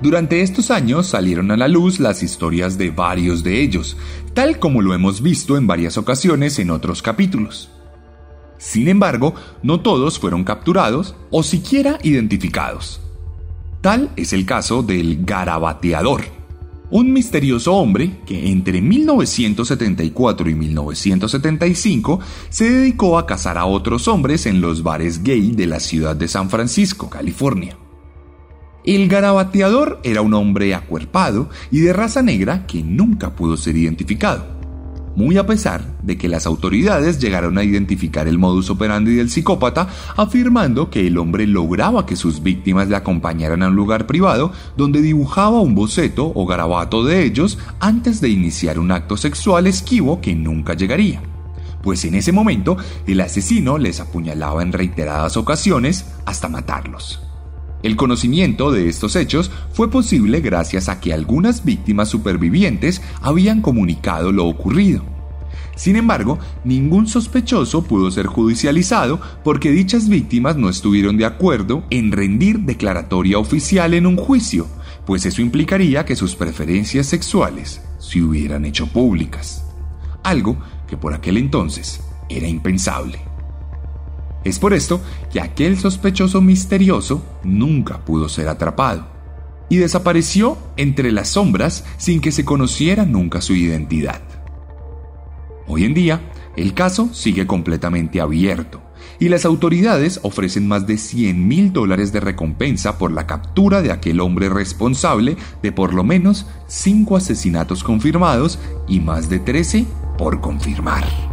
Durante 0.00 0.40
estos 0.40 0.70
años 0.70 1.08
salieron 1.08 1.50
a 1.50 1.58
la 1.58 1.68
luz 1.68 2.00
las 2.00 2.22
historias 2.22 2.78
de 2.78 2.90
varios 2.90 3.44
de 3.44 3.60
ellos, 3.60 3.98
tal 4.32 4.58
como 4.58 4.80
lo 4.80 4.94
hemos 4.94 5.20
visto 5.20 5.58
en 5.58 5.66
varias 5.66 5.98
ocasiones 5.98 6.58
en 6.58 6.70
otros 6.70 7.02
capítulos. 7.02 7.68
Sin 8.56 8.88
embargo, 8.88 9.34
no 9.62 9.80
todos 9.80 10.18
fueron 10.18 10.42
capturados 10.42 11.14
o 11.30 11.42
siquiera 11.42 11.98
identificados. 12.02 13.02
Tal 13.82 14.08
es 14.16 14.32
el 14.32 14.46
caso 14.46 14.82
del 14.82 15.22
garabateador, 15.22 16.22
un 16.92 17.10
misterioso 17.10 17.74
hombre 17.74 18.18
que 18.26 18.50
entre 18.50 18.82
1974 18.82 20.50
y 20.50 20.54
1975 20.54 22.20
se 22.50 22.70
dedicó 22.70 23.18
a 23.18 23.26
cazar 23.26 23.56
a 23.56 23.64
otros 23.64 24.08
hombres 24.08 24.44
en 24.44 24.60
los 24.60 24.82
bares 24.82 25.22
gay 25.22 25.52
de 25.52 25.66
la 25.66 25.80
ciudad 25.80 26.14
de 26.14 26.28
San 26.28 26.50
Francisco, 26.50 27.08
California. 27.08 27.78
El 28.84 29.08
garabateador 29.08 30.00
era 30.04 30.20
un 30.20 30.34
hombre 30.34 30.74
acuerpado 30.74 31.48
y 31.70 31.80
de 31.80 31.94
raza 31.94 32.20
negra 32.20 32.66
que 32.66 32.82
nunca 32.82 33.34
pudo 33.34 33.56
ser 33.56 33.76
identificado 33.76 34.61
muy 35.16 35.36
a 35.38 35.46
pesar 35.46 35.84
de 36.02 36.16
que 36.16 36.28
las 36.28 36.46
autoridades 36.46 37.18
llegaron 37.20 37.58
a 37.58 37.64
identificar 37.64 38.28
el 38.28 38.38
modus 38.38 38.70
operandi 38.70 39.14
del 39.14 39.30
psicópata, 39.30 39.88
afirmando 40.16 40.90
que 40.90 41.06
el 41.06 41.18
hombre 41.18 41.46
lograba 41.46 42.06
que 42.06 42.16
sus 42.16 42.42
víctimas 42.42 42.88
le 42.88 42.96
acompañaran 42.96 43.62
a 43.62 43.68
un 43.68 43.76
lugar 43.76 44.06
privado 44.06 44.52
donde 44.76 45.02
dibujaba 45.02 45.60
un 45.60 45.74
boceto 45.74 46.32
o 46.34 46.46
garabato 46.46 47.04
de 47.04 47.24
ellos 47.24 47.58
antes 47.80 48.20
de 48.20 48.28
iniciar 48.28 48.78
un 48.78 48.92
acto 48.92 49.16
sexual 49.16 49.66
esquivo 49.66 50.20
que 50.20 50.34
nunca 50.34 50.74
llegaría. 50.74 51.22
Pues 51.82 52.04
en 52.04 52.14
ese 52.14 52.32
momento 52.32 52.76
el 53.06 53.20
asesino 53.20 53.76
les 53.76 54.00
apuñalaba 54.00 54.62
en 54.62 54.72
reiteradas 54.72 55.36
ocasiones 55.36 56.06
hasta 56.24 56.48
matarlos. 56.48 57.31
El 57.82 57.96
conocimiento 57.96 58.70
de 58.70 58.88
estos 58.88 59.16
hechos 59.16 59.50
fue 59.72 59.90
posible 59.90 60.40
gracias 60.40 60.88
a 60.88 61.00
que 61.00 61.12
algunas 61.12 61.64
víctimas 61.64 62.08
supervivientes 62.08 63.02
habían 63.20 63.60
comunicado 63.60 64.30
lo 64.30 64.46
ocurrido. 64.46 65.02
Sin 65.74 65.96
embargo, 65.96 66.38
ningún 66.64 67.08
sospechoso 67.08 67.82
pudo 67.82 68.10
ser 68.10 68.26
judicializado 68.26 69.20
porque 69.42 69.70
dichas 69.70 70.08
víctimas 70.08 70.56
no 70.56 70.68
estuvieron 70.68 71.16
de 71.16 71.24
acuerdo 71.24 71.82
en 71.90 72.12
rendir 72.12 72.60
declaratoria 72.60 73.38
oficial 73.38 73.94
en 73.94 74.06
un 74.06 74.16
juicio, 74.16 74.68
pues 75.06 75.26
eso 75.26 75.42
implicaría 75.42 76.04
que 76.04 76.14
sus 76.14 76.36
preferencias 76.36 77.06
sexuales 77.06 77.80
se 77.98 78.22
hubieran 78.22 78.64
hecho 78.64 78.86
públicas, 78.86 79.64
algo 80.22 80.56
que 80.86 80.96
por 80.96 81.14
aquel 81.14 81.38
entonces 81.38 82.00
era 82.28 82.46
impensable. 82.46 83.31
Es 84.44 84.58
por 84.58 84.74
esto 84.74 85.00
que 85.32 85.40
aquel 85.40 85.78
sospechoso 85.78 86.40
misterioso 86.40 87.24
nunca 87.44 88.04
pudo 88.04 88.28
ser 88.28 88.48
atrapado 88.48 89.06
y 89.68 89.76
desapareció 89.76 90.58
entre 90.76 91.12
las 91.12 91.30
sombras 91.30 91.84
sin 91.96 92.20
que 92.20 92.32
se 92.32 92.44
conociera 92.44 93.04
nunca 93.04 93.40
su 93.40 93.54
identidad. 93.54 94.20
Hoy 95.66 95.84
en 95.84 95.94
día, 95.94 96.20
el 96.56 96.74
caso 96.74 97.08
sigue 97.12 97.46
completamente 97.46 98.20
abierto 98.20 98.82
y 99.18 99.28
las 99.28 99.44
autoridades 99.44 100.20
ofrecen 100.22 100.68
más 100.68 100.86
de 100.86 100.98
100 100.98 101.48
mil 101.48 101.72
dólares 101.72 102.12
de 102.12 102.20
recompensa 102.20 102.98
por 102.98 103.12
la 103.12 103.26
captura 103.26 103.80
de 103.80 103.92
aquel 103.92 104.20
hombre 104.20 104.48
responsable 104.48 105.36
de 105.62 105.72
por 105.72 105.94
lo 105.94 106.04
menos 106.04 106.46
5 106.66 107.16
asesinatos 107.16 107.84
confirmados 107.84 108.58
y 108.88 109.00
más 109.00 109.30
de 109.30 109.38
13 109.38 109.86
por 110.18 110.40
confirmar. 110.40 111.31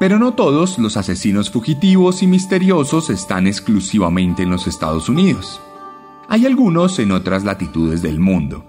Pero 0.00 0.18
no 0.18 0.32
todos 0.32 0.78
los 0.78 0.96
asesinos 0.96 1.50
fugitivos 1.50 2.22
y 2.22 2.26
misteriosos 2.26 3.10
están 3.10 3.46
exclusivamente 3.46 4.42
en 4.42 4.48
los 4.48 4.66
Estados 4.66 5.10
Unidos. 5.10 5.60
Hay 6.26 6.46
algunos 6.46 6.98
en 7.00 7.12
otras 7.12 7.44
latitudes 7.44 8.00
del 8.00 8.18
mundo, 8.18 8.64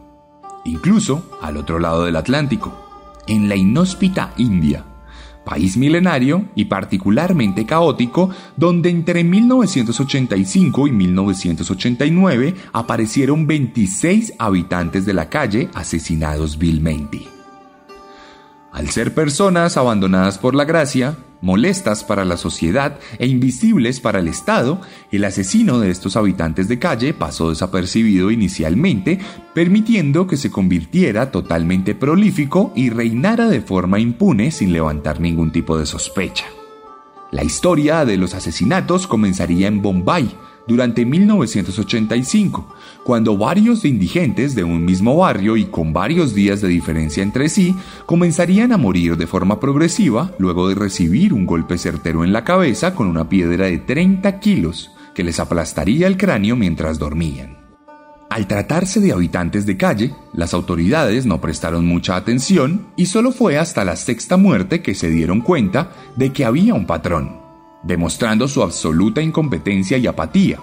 incluso 0.66 1.24
al 1.42 1.56
otro 1.56 1.80
lado 1.80 2.04
del 2.04 2.18
Atlántico, 2.18 2.74
en 3.28 3.48
la 3.48 3.56
inhóspita 3.56 4.34
India, 4.36 4.84
país 5.46 5.78
milenario 5.78 6.50
y 6.54 6.66
particularmente 6.66 7.66
caótico, 7.66 8.30
donde 8.58 8.90
entre 8.90 9.24
1985 9.24 10.88
y 10.88 10.92
1989 10.92 12.56
aparecieron 12.74 13.48
26 13.48 14.34
habitantes 14.38 15.06
de 15.06 15.14
la 15.14 15.30
calle 15.30 15.70
asesinados 15.76 16.58
vilmente. 16.58 17.41
Al 18.72 18.90
ser 18.90 19.14
personas 19.14 19.76
abandonadas 19.76 20.38
por 20.38 20.56
la 20.56 20.64
gracia, 20.64 21.18
molestas 21.42 22.06
para 22.06 22.24
la 22.24 22.38
sociedad 22.38 22.98
e 23.20 23.28
invisibles 23.28 24.00
para 24.00 24.20
el 24.20 24.30
Estado, 24.30 24.80
el 25.12 25.26
asesino 25.26 25.80
de 25.80 25.90
estos 25.90 26.16
habitantes 26.16 26.70
de 26.70 26.80
calle 26.80 27.14
pasó 27.14 27.50
desapercibido 27.50 28.32
inicialmente, 28.32 29.20
permitiendo 29.54 30.26
que 30.26 30.38
se 30.38 30.52
convirtiera 30.52 31.32
totalmente 31.32 31.96
prolífico 31.96 32.72
y 32.74 32.90
reinara 32.90 33.50
de 33.50 33.62
forma 33.62 34.00
impune 34.00 34.52
sin 34.52 34.72
levantar 34.72 35.20
ningún 35.20 35.52
tipo 35.52 35.78
de 35.78 35.86
sospecha. 35.86 36.46
La 37.32 37.44
historia 37.44 38.06
de 38.06 38.18
los 38.18 38.34
asesinatos 38.34 39.08
comenzaría 39.08 39.68
en 39.68 39.82
Bombay, 39.82 40.34
durante 40.72 41.06
1985, 41.06 42.66
cuando 43.04 43.38
varios 43.38 43.84
indigentes 43.84 44.56
de 44.56 44.64
un 44.64 44.86
mismo 44.86 45.18
barrio 45.18 45.58
y 45.58 45.66
con 45.66 45.92
varios 45.92 46.34
días 46.34 46.62
de 46.62 46.70
diferencia 46.70 47.22
entre 47.22 47.50
sí 47.50 47.76
comenzarían 48.06 48.72
a 48.72 48.78
morir 48.78 49.18
de 49.18 49.28
forma 49.28 49.60
progresiva 49.60 50.32
luego 50.40 50.70
de 50.70 50.76
recibir 50.76 51.34
un 51.34 51.46
golpe 51.46 51.78
certero 51.78 52.24
en 52.24 52.32
la 52.32 52.46
cabeza 52.46 52.96
con 52.96 53.08
una 53.08 53.28
piedra 53.28 53.66
de 53.66 53.80
30 53.80 54.40
kilos 54.40 54.92
que 55.14 55.26
les 55.26 55.42
aplastaría 55.42 56.08
el 56.08 56.16
cráneo 56.16 56.56
mientras 56.56 56.98
dormían. 56.98 57.58
Al 58.30 58.48
tratarse 58.48 59.02
de 59.02 59.12
habitantes 59.12 59.66
de 59.66 59.76
calle, 59.76 60.16
las 60.32 60.54
autoridades 60.54 61.26
no 61.26 61.42
prestaron 61.42 61.86
mucha 61.86 62.16
atención 62.16 62.88
y 62.96 63.08
solo 63.08 63.34
fue 63.34 63.58
hasta 63.58 63.84
la 63.84 63.98
sexta 63.98 64.38
muerte 64.38 64.82
que 64.82 64.96
se 64.96 65.10
dieron 65.10 65.42
cuenta 65.42 65.92
de 66.16 66.32
que 66.32 66.46
había 66.46 66.74
un 66.74 66.86
patrón 66.86 67.41
demostrando 67.84 68.48
su 68.48 68.64
absoluta 68.64 69.22
incompetencia 69.22 69.98
y 69.98 70.08
apatía. 70.08 70.60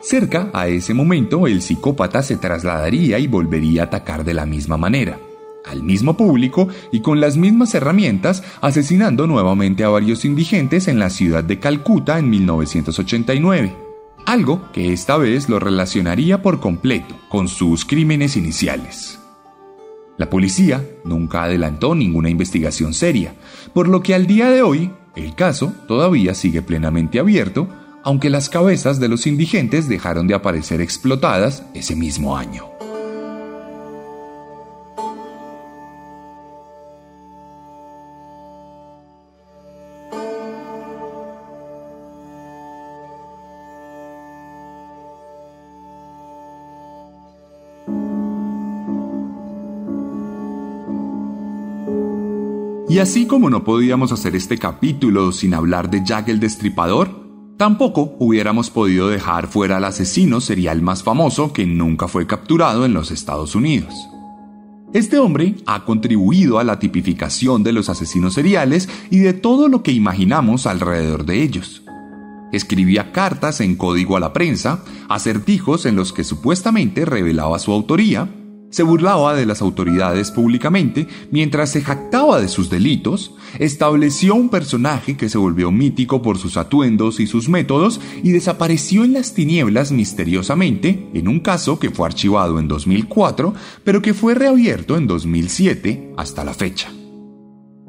Cerca 0.00 0.50
a 0.54 0.68
ese 0.68 0.94
momento, 0.94 1.46
el 1.46 1.60
psicópata 1.60 2.22
se 2.22 2.36
trasladaría 2.36 3.18
y 3.18 3.26
volvería 3.26 3.82
a 3.82 3.84
atacar 3.86 4.24
de 4.24 4.34
la 4.34 4.46
misma 4.46 4.78
manera, 4.78 5.18
al 5.66 5.82
mismo 5.82 6.16
público 6.16 6.68
y 6.90 7.00
con 7.00 7.20
las 7.20 7.36
mismas 7.36 7.74
herramientas, 7.74 8.42
asesinando 8.62 9.26
nuevamente 9.26 9.84
a 9.84 9.90
varios 9.90 10.24
indigentes 10.24 10.88
en 10.88 10.98
la 10.98 11.10
ciudad 11.10 11.44
de 11.44 11.58
Calcuta 11.58 12.18
en 12.18 12.30
1989, 12.30 13.76
algo 14.24 14.70
que 14.72 14.92
esta 14.92 15.18
vez 15.18 15.48
lo 15.48 15.58
relacionaría 15.58 16.40
por 16.40 16.60
completo 16.60 17.14
con 17.28 17.48
sus 17.48 17.84
crímenes 17.84 18.36
iniciales. 18.36 19.18
La 20.16 20.28
policía 20.28 20.86
nunca 21.04 21.44
adelantó 21.44 21.94
ninguna 21.94 22.28
investigación 22.28 22.92
seria, 22.92 23.34
por 23.72 23.88
lo 23.88 24.02
que 24.02 24.14
al 24.14 24.26
día 24.26 24.50
de 24.50 24.62
hoy 24.62 24.90
el 25.16 25.34
caso 25.34 25.72
todavía 25.88 26.34
sigue 26.34 26.62
plenamente 26.62 27.18
abierto, 27.18 27.68
aunque 28.02 28.30
las 28.30 28.48
cabezas 28.48 29.00
de 29.00 29.08
los 29.08 29.26
indigentes 29.26 29.88
dejaron 29.88 30.26
de 30.26 30.34
aparecer 30.34 30.80
explotadas 30.80 31.64
ese 31.74 31.96
mismo 31.96 32.36
año. 32.36 32.69
Y 52.90 52.98
así 52.98 53.26
como 53.26 53.50
no 53.50 53.62
podíamos 53.62 54.10
hacer 54.10 54.34
este 54.34 54.58
capítulo 54.58 55.30
sin 55.30 55.54
hablar 55.54 55.90
de 55.90 56.02
Jack 56.04 56.28
el 56.28 56.40
Destripador, 56.40 57.54
tampoco 57.56 58.16
hubiéramos 58.18 58.68
podido 58.68 59.08
dejar 59.08 59.46
fuera 59.46 59.76
al 59.76 59.84
asesino 59.84 60.40
serial 60.40 60.82
más 60.82 61.04
famoso 61.04 61.52
que 61.52 61.66
nunca 61.66 62.08
fue 62.08 62.26
capturado 62.26 62.84
en 62.84 62.92
los 62.92 63.12
Estados 63.12 63.54
Unidos. 63.54 63.94
Este 64.92 65.20
hombre 65.20 65.54
ha 65.66 65.84
contribuido 65.84 66.58
a 66.58 66.64
la 66.64 66.80
tipificación 66.80 67.62
de 67.62 67.70
los 67.70 67.88
asesinos 67.88 68.34
seriales 68.34 68.88
y 69.08 69.20
de 69.20 69.34
todo 69.34 69.68
lo 69.68 69.84
que 69.84 69.92
imaginamos 69.92 70.66
alrededor 70.66 71.24
de 71.24 71.44
ellos. 71.44 71.84
Escribía 72.50 73.12
cartas 73.12 73.60
en 73.60 73.76
código 73.76 74.16
a 74.16 74.20
la 74.20 74.32
prensa, 74.32 74.82
acertijos 75.08 75.86
en 75.86 75.94
los 75.94 76.12
que 76.12 76.24
supuestamente 76.24 77.04
revelaba 77.04 77.60
su 77.60 77.70
autoría, 77.70 78.28
se 78.70 78.82
burlaba 78.82 79.34
de 79.34 79.46
las 79.46 79.60
autoridades 79.60 80.30
públicamente 80.30 81.06
mientras 81.30 81.70
se 81.70 81.82
jactaba 81.82 82.40
de 82.40 82.48
sus 82.48 82.70
delitos, 82.70 83.34
estableció 83.58 84.34
un 84.34 84.48
personaje 84.48 85.16
que 85.16 85.28
se 85.28 85.38
volvió 85.38 85.70
mítico 85.70 86.22
por 86.22 86.38
sus 86.38 86.56
atuendos 86.56 87.20
y 87.20 87.26
sus 87.26 87.48
métodos 87.48 88.00
y 88.22 88.30
desapareció 88.30 89.04
en 89.04 89.12
las 89.12 89.34
tinieblas 89.34 89.92
misteriosamente 89.92 91.08
en 91.14 91.28
un 91.28 91.40
caso 91.40 91.78
que 91.78 91.90
fue 91.90 92.06
archivado 92.06 92.58
en 92.58 92.68
2004 92.68 93.54
pero 93.84 94.02
que 94.02 94.14
fue 94.14 94.34
reabierto 94.34 94.96
en 94.96 95.06
2007 95.06 96.14
hasta 96.16 96.44
la 96.44 96.54
fecha. 96.54 96.90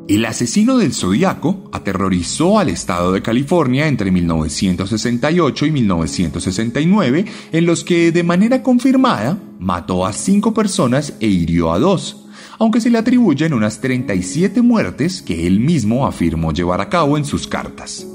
El 0.08 0.26
asesino 0.26 0.78
del 0.78 0.94
Zodíaco 0.94 1.70
aterrorizó 1.72 2.60
al 2.60 2.70
estado 2.70 3.12
de 3.14 3.22
California 3.22 3.88
entre 3.88 4.12
1968 4.12 5.66
y 5.68 5.72
1969, 5.72 7.26
en 7.52 7.66
los 7.66 7.84
que 7.84 8.12
de 8.12 8.24
manera 8.24 8.64
confirmada 8.64 9.38
mató 9.60 10.06
a 10.06 10.12
cinco 10.12 10.54
personas 10.54 11.14
e 11.20 11.28
hirió 11.28 11.72
a 11.72 11.80
dos, 11.80 12.26
aunque 12.58 12.82
se 12.82 12.90
le 12.90 12.98
atribuyen 12.98 13.54
unas 13.54 13.80
37 13.80 14.62
muertes 14.62 15.22
que 15.22 15.46
él 15.48 15.60
mismo 15.60 16.08
afirmó 16.08 16.52
llevar 16.52 16.82
a 16.82 16.90
cabo 16.90 17.18
en 17.18 17.24
sus 17.24 17.48
cartas, 17.48 18.06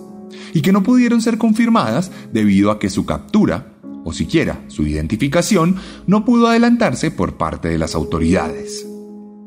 y 0.53 0.63
que 0.63 0.73
no 0.73 0.83
pudieron 0.83 1.23
ser 1.23 1.39
confirmadas 1.39 2.11
debido 2.33 2.73
a 2.73 2.79
que 2.79 2.91
su 2.91 3.07
captura, 3.07 3.73
o 4.05 4.13
siquiera 4.13 4.61
su 4.69 4.87
identificación, 4.87 5.77
no 6.07 6.25
pudo 6.25 6.49
adelantarse 6.49 7.11
por 7.11 7.37
parte 7.37 7.69
de 7.69 7.79
las 7.79 7.95
autoridades. 7.95 8.87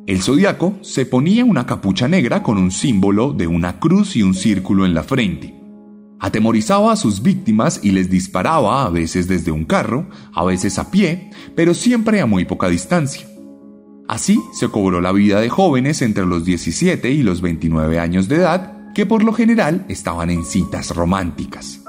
El 0.09 0.23
zodiaco 0.23 0.79
se 0.81 1.05
ponía 1.05 1.45
una 1.45 1.67
capucha 1.67 2.07
negra 2.07 2.41
con 2.41 2.57
un 2.57 2.71
símbolo 2.71 3.31
de 3.31 3.45
una 3.45 3.79
cruz 3.79 4.15
y 4.15 4.23
un 4.23 4.33
círculo 4.33 4.83
en 4.87 4.95
la 4.95 5.03
frente. 5.03 5.53
Atemorizaba 6.19 6.91
a 6.91 6.95
sus 6.95 7.21
víctimas 7.21 7.81
y 7.83 7.91
les 7.91 8.09
disparaba 8.09 8.85
a 8.85 8.89
veces 8.89 9.27
desde 9.27 9.51
un 9.51 9.65
carro, 9.65 10.09
a 10.33 10.43
veces 10.43 10.79
a 10.79 10.89
pie, 10.89 11.29
pero 11.55 11.75
siempre 11.75 12.21
a 12.21 12.25
muy 12.25 12.45
poca 12.45 12.69
distancia. 12.69 13.27
Así 14.07 14.41
se 14.51 14.69
cobró 14.69 14.99
la 14.99 15.11
vida 15.11 15.41
de 15.41 15.49
jóvenes 15.49 16.01
entre 16.01 16.25
los 16.25 16.43
17 16.43 17.11
y 17.11 17.21
los 17.21 17.41
29 17.41 17.99
años 17.99 18.27
de 18.27 18.37
edad, 18.37 18.91
que 18.95 19.05
por 19.05 19.23
lo 19.23 19.31
general 19.31 19.85
estaban 19.89 20.31
en 20.31 20.43
citas 20.43 20.89
románticas. 20.95 21.81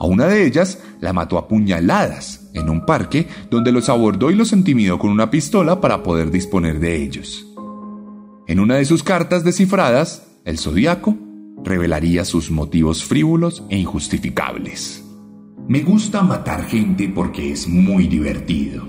A 0.00 0.06
una 0.06 0.26
de 0.28 0.46
ellas 0.46 0.78
la 1.00 1.12
mató 1.12 1.36
a 1.36 1.46
puñaladas 1.46 2.50
en 2.54 2.70
un 2.70 2.86
parque 2.86 3.28
donde 3.50 3.70
los 3.70 3.90
abordó 3.90 4.30
y 4.30 4.34
los 4.34 4.52
intimidó 4.52 4.98
con 4.98 5.10
una 5.10 5.30
pistola 5.30 5.82
para 5.82 6.02
poder 6.02 6.30
disponer 6.30 6.80
de 6.80 7.02
ellos. 7.04 7.46
En 8.46 8.60
una 8.60 8.76
de 8.76 8.86
sus 8.86 9.02
cartas 9.02 9.44
descifradas, 9.44 10.26
el 10.46 10.58
zodiaco 10.58 11.18
revelaría 11.62 12.24
sus 12.24 12.50
motivos 12.50 13.04
frívolos 13.04 13.62
e 13.68 13.76
injustificables. 13.76 15.04
Me 15.68 15.82
gusta 15.82 16.22
matar 16.22 16.64
gente 16.64 17.12
porque 17.14 17.52
es 17.52 17.68
muy 17.68 18.08
divertido. 18.08 18.82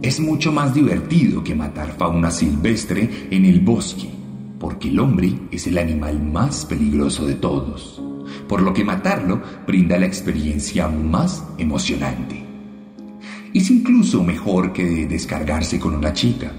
Es 0.00 0.20
mucho 0.20 0.52
más 0.52 0.72
divertido 0.72 1.44
que 1.44 1.54
matar 1.54 1.94
fauna 1.98 2.30
silvestre 2.30 3.28
en 3.30 3.44
el 3.44 3.60
bosque, 3.60 4.08
porque 4.58 4.88
el 4.88 5.00
hombre 5.00 5.34
es 5.50 5.66
el 5.66 5.76
animal 5.76 6.22
más 6.22 6.64
peligroso 6.64 7.26
de 7.26 7.34
todos, 7.34 8.02
por 8.48 8.62
lo 8.62 8.72
que 8.72 8.84
matarlo 8.84 9.40
brinda 9.66 9.98
la 9.98 10.06
experiencia 10.06 10.88
más 10.88 11.44
emocionante. 11.58 12.44
Es 13.52 13.70
incluso 13.70 14.22
mejor 14.22 14.72
que 14.72 15.06
descargarse 15.06 15.78
con 15.78 15.94
una 15.94 16.12
chica. 16.12 16.52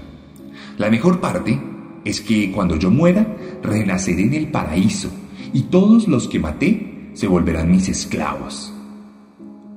La 0.78 0.90
mejor 0.90 1.20
parte 1.20 1.58
es 2.04 2.20
que 2.20 2.50
cuando 2.52 2.76
yo 2.76 2.90
muera, 2.90 3.36
renaceré 3.62 4.22
en 4.22 4.34
el 4.34 4.48
paraíso 4.48 5.10
y 5.52 5.62
todos 5.62 6.08
los 6.08 6.28
que 6.28 6.38
maté 6.38 7.10
se 7.14 7.26
volverán 7.26 7.70
mis 7.70 7.88
esclavos. 7.88 8.72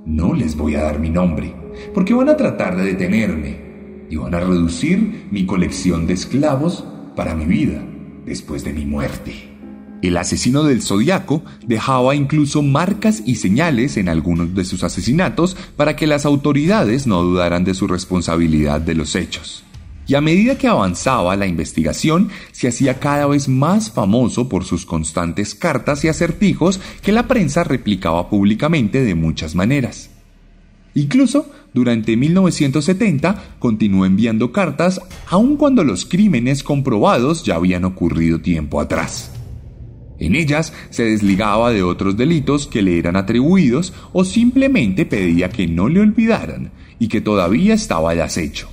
No 0.05 0.33
les 0.33 0.55
voy 0.55 0.75
a 0.75 0.83
dar 0.83 0.99
mi 0.99 1.09
nombre, 1.09 1.53
porque 1.93 2.13
van 2.13 2.29
a 2.29 2.37
tratar 2.37 2.75
de 2.75 2.83
detenerme 2.83 3.57
y 4.09 4.17
van 4.17 4.35
a 4.35 4.39
reducir 4.39 5.27
mi 5.31 5.45
colección 5.45 6.07
de 6.07 6.13
esclavos 6.13 6.85
para 7.15 7.35
mi 7.35 7.45
vida 7.45 7.81
después 8.25 8.63
de 8.63 8.73
mi 8.73 8.85
muerte. 8.85 9.54
El 10.05 10.17
asesino 10.17 10.63
del 10.63 10.83
zodiaco 10.83 11.41
dejaba 11.65 12.13
incluso 12.15 12.61
marcas 12.61 13.23
y 13.25 13.37
señales 13.37 13.97
en 13.97 14.07
algunos 14.07 14.53
de 14.53 14.63
sus 14.63 14.83
asesinatos 14.83 15.57
para 15.75 15.95
que 15.95 16.05
las 16.05 16.27
autoridades 16.27 17.07
no 17.07 17.23
dudaran 17.23 17.63
de 17.63 17.73
su 17.73 17.87
responsabilidad 17.87 18.79
de 18.81 18.93
los 18.93 19.15
hechos. 19.15 19.63
Y 20.05 20.13
a 20.13 20.21
medida 20.21 20.59
que 20.59 20.67
avanzaba 20.67 21.35
la 21.35 21.47
investigación, 21.47 22.29
se 22.51 22.67
hacía 22.67 22.99
cada 22.99 23.25
vez 23.25 23.47
más 23.47 23.89
famoso 23.89 24.47
por 24.47 24.63
sus 24.63 24.85
constantes 24.85 25.55
cartas 25.55 26.05
y 26.05 26.07
acertijos 26.07 26.79
que 27.01 27.11
la 27.11 27.27
prensa 27.27 27.63
replicaba 27.63 28.29
públicamente 28.29 29.03
de 29.03 29.15
muchas 29.15 29.55
maneras. 29.55 30.11
Incluso 30.93 31.49
durante 31.73 32.15
1970 32.15 33.55
continuó 33.57 34.05
enviando 34.05 34.51
cartas 34.51 35.01
aun 35.31 35.57
cuando 35.57 35.83
los 35.83 36.05
crímenes 36.05 36.61
comprobados 36.61 37.43
ya 37.43 37.55
habían 37.55 37.85
ocurrido 37.85 38.39
tiempo 38.39 38.79
atrás. 38.79 39.31
En 40.19 40.35
ellas 40.35 40.73
se 40.89 41.03
desligaba 41.03 41.71
de 41.71 41.83
otros 41.83 42.15
delitos 42.17 42.67
que 42.67 42.81
le 42.81 42.97
eran 42.97 43.15
atribuidos 43.15 43.93
o 44.13 44.23
simplemente 44.23 45.05
pedía 45.05 45.49
que 45.49 45.67
no 45.67 45.89
le 45.89 45.99
olvidaran 45.99 46.71
y 46.99 47.07
que 47.07 47.21
todavía 47.21 47.73
estaba 47.73 48.15
de 48.15 48.21
acecho. 48.21 48.69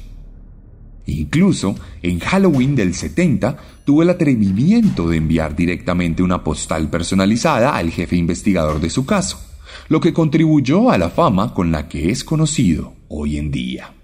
Incluso 1.07 1.75
en 2.03 2.21
Halloween 2.21 2.77
del 2.77 2.95
70 2.95 3.57
tuvo 3.85 4.03
el 4.03 4.11
atrevimiento 4.11 5.09
de 5.09 5.17
enviar 5.17 5.57
directamente 5.57 6.23
una 6.23 6.45
postal 6.45 6.91
personalizada 6.91 7.77
al 7.77 7.91
jefe 7.91 8.17
investigador 8.17 8.81
de 8.81 8.91
su 8.91 9.05
caso, 9.05 9.41
lo 9.89 10.01
que 10.01 10.13
contribuyó 10.13 10.91
a 10.91 10.99
la 10.99 11.11
fama 11.11 11.55
con 11.55 11.73
la 11.73 11.89
que 11.89 12.11
es 12.11 12.23
conocido 12.23 12.95
hoy 13.09 13.37
en 13.37 13.51
día. 13.51 13.95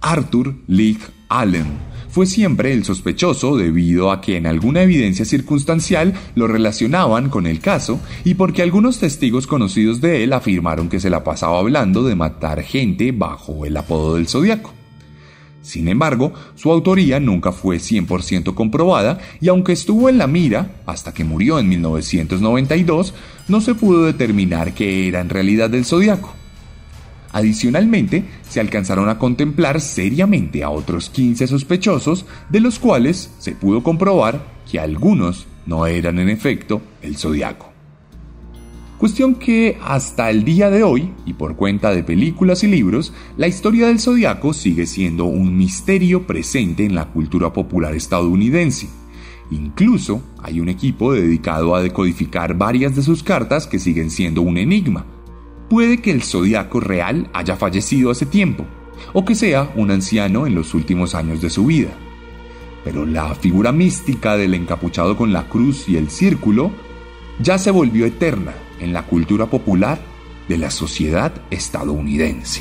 Arthur 0.00 0.56
Leigh 0.68 0.98
Allen 1.40 1.92
fue 2.12 2.26
siempre 2.26 2.74
el 2.74 2.84
sospechoso 2.84 3.56
debido 3.56 4.12
a 4.12 4.20
que 4.20 4.36
en 4.36 4.46
alguna 4.46 4.82
evidencia 4.82 5.24
circunstancial 5.24 6.12
lo 6.34 6.46
relacionaban 6.46 7.30
con 7.30 7.46
el 7.46 7.58
caso 7.58 8.00
y 8.22 8.34
porque 8.34 8.60
algunos 8.60 8.98
testigos 8.98 9.46
conocidos 9.46 10.02
de 10.02 10.22
él 10.22 10.34
afirmaron 10.34 10.90
que 10.90 11.00
se 11.00 11.08
la 11.08 11.24
pasaba 11.24 11.58
hablando 11.58 12.02
de 12.02 12.14
matar 12.14 12.62
gente 12.62 13.12
bajo 13.12 13.64
el 13.64 13.78
apodo 13.78 14.16
del 14.16 14.28
zodiaco. 14.28 14.74
Sin 15.62 15.88
embargo, 15.88 16.34
su 16.54 16.70
autoría 16.70 17.18
nunca 17.18 17.50
fue 17.50 17.78
100% 17.78 18.52
comprobada 18.52 19.18
y 19.40 19.48
aunque 19.48 19.72
estuvo 19.72 20.10
en 20.10 20.18
la 20.18 20.26
mira 20.26 20.82
hasta 20.84 21.14
que 21.14 21.24
murió 21.24 21.58
en 21.58 21.68
1992, 21.70 23.14
no 23.48 23.62
se 23.62 23.74
pudo 23.74 24.04
determinar 24.04 24.74
que 24.74 25.08
era 25.08 25.20
en 25.20 25.30
realidad 25.30 25.70
del 25.70 25.86
zodiaco. 25.86 26.41
Adicionalmente, 27.32 28.24
se 28.48 28.60
alcanzaron 28.60 29.08
a 29.08 29.18
contemplar 29.18 29.80
seriamente 29.80 30.62
a 30.62 30.70
otros 30.70 31.08
15 31.08 31.46
sospechosos, 31.46 32.26
de 32.50 32.60
los 32.60 32.78
cuales 32.78 33.30
se 33.38 33.52
pudo 33.52 33.82
comprobar 33.82 34.44
que 34.70 34.78
algunos 34.78 35.46
no 35.64 35.86
eran 35.86 36.18
en 36.18 36.28
efecto 36.28 36.82
el 37.00 37.16
zodiaco. 37.16 37.72
Cuestión 38.98 39.34
que 39.34 39.78
hasta 39.82 40.30
el 40.30 40.44
día 40.44 40.70
de 40.70 40.84
hoy, 40.84 41.10
y 41.26 41.32
por 41.32 41.56
cuenta 41.56 41.90
de 41.90 42.04
películas 42.04 42.62
y 42.62 42.68
libros, 42.68 43.12
la 43.36 43.48
historia 43.48 43.88
del 43.88 43.98
zodiaco 43.98 44.52
sigue 44.52 44.86
siendo 44.86 45.24
un 45.24 45.56
misterio 45.56 46.24
presente 46.24 46.84
en 46.84 46.94
la 46.94 47.06
cultura 47.06 47.52
popular 47.52 47.96
estadounidense. 47.96 48.88
Incluso 49.50 50.22
hay 50.40 50.60
un 50.60 50.68
equipo 50.68 51.12
dedicado 51.12 51.74
a 51.74 51.82
decodificar 51.82 52.56
varias 52.56 52.94
de 52.94 53.02
sus 53.02 53.24
cartas 53.24 53.66
que 53.66 53.80
siguen 53.80 54.08
siendo 54.08 54.40
un 54.42 54.56
enigma, 54.56 55.04
puede 55.72 56.02
que 56.02 56.10
el 56.10 56.22
zodiaco 56.22 56.80
real 56.80 57.30
haya 57.32 57.56
fallecido 57.56 58.10
hace 58.10 58.26
tiempo, 58.26 58.66
o 59.14 59.24
que 59.24 59.34
sea 59.34 59.72
un 59.74 59.90
anciano 59.90 60.46
en 60.46 60.54
los 60.54 60.74
últimos 60.74 61.14
años 61.14 61.40
de 61.40 61.48
su 61.48 61.64
vida. 61.64 61.92
Pero 62.84 63.06
la 63.06 63.34
figura 63.34 63.72
mística 63.72 64.36
del 64.36 64.52
encapuchado 64.52 65.16
con 65.16 65.32
la 65.32 65.48
cruz 65.48 65.88
y 65.88 65.96
el 65.96 66.10
círculo 66.10 66.72
ya 67.40 67.56
se 67.56 67.70
volvió 67.70 68.04
eterna 68.04 68.52
en 68.80 68.92
la 68.92 69.06
cultura 69.06 69.46
popular 69.46 69.98
de 70.46 70.58
la 70.58 70.70
sociedad 70.70 71.32
estadounidense. 71.50 72.60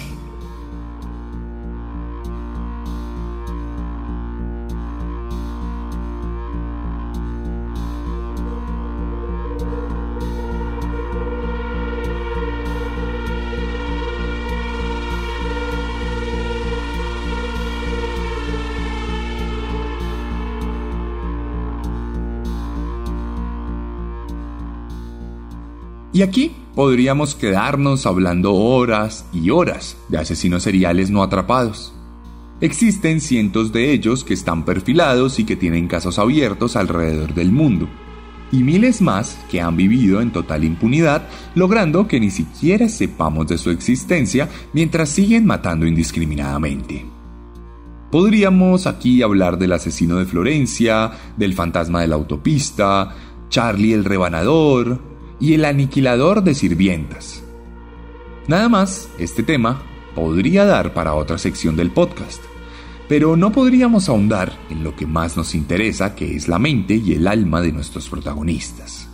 Y 26.14 26.24
aquí 26.24 26.52
podríamos 26.76 27.36
quedarnos 27.36 28.06
hablando 28.06 28.54
horas 28.54 29.26
y 29.34 29.50
horas 29.50 29.98
de 30.10 30.18
asesinos 30.18 30.64
seriales 30.64 31.10
no 31.10 31.24
atrapados. 31.24 31.94
Existen 32.60 33.22
cientos 33.22 33.72
de 33.72 33.92
ellos 33.92 34.24
que 34.24 34.34
están 34.34 34.66
perfilados 34.66 35.40
y 35.40 35.46
que 35.46 35.56
tienen 35.56 35.88
casos 35.88 36.20
abiertos 36.20 36.76
alrededor 36.76 37.34
del 37.34 37.52
mundo, 37.52 37.88
y 38.52 38.64
miles 38.64 39.02
más 39.02 39.40
que 39.50 39.62
han 39.62 39.78
vivido 39.78 40.22
en 40.22 40.32
total 40.32 40.64
impunidad, 40.64 41.28
logrando 41.56 42.08
que 42.08 42.20
ni 42.20 42.30
siquiera 42.30 42.90
sepamos 42.90 43.48
de 43.48 43.58
su 43.58 43.72
existencia 43.72 44.50
mientras 44.74 45.10
siguen 45.10 45.46
matando 45.46 45.88
indiscriminadamente. 45.88 47.06
Podríamos 48.12 48.88
aquí 48.88 49.22
hablar 49.22 49.58
del 49.58 49.72
asesino 49.72 50.18
de 50.18 50.26
Florencia, 50.26 51.12
del 51.38 51.54
fantasma 51.54 52.02
de 52.02 52.10
la 52.10 52.16
autopista, 52.16 53.16
Charlie 53.50 53.94
el 53.94 54.04
rebanador, 54.04 55.11
y 55.42 55.54
el 55.56 55.66
aniquilador 55.66 56.44
de 56.44 56.56
sirvientas. 56.56 57.44
Nada 58.48 58.70
más, 58.70 59.10
este 59.18 59.44
tema 59.44 59.82
podría 60.16 60.66
dar 60.66 60.94
para 60.94 61.16
otra 61.16 61.38
sección 61.38 61.76
del 61.76 61.92
podcast, 61.92 62.42
pero 63.10 63.36
no 63.36 63.52
podríamos 63.52 64.08
ahondar 64.08 64.54
en 64.70 64.84
lo 64.84 64.96
que 64.96 65.06
más 65.06 65.36
nos 65.36 65.54
interesa, 65.54 66.16
que 66.16 66.36
es 66.36 66.48
la 66.48 66.60
mente 66.60 66.96
y 66.96 67.14
el 67.14 67.28
alma 67.28 67.60
de 67.60 67.74
nuestros 67.74 68.08
protagonistas. 68.08 69.10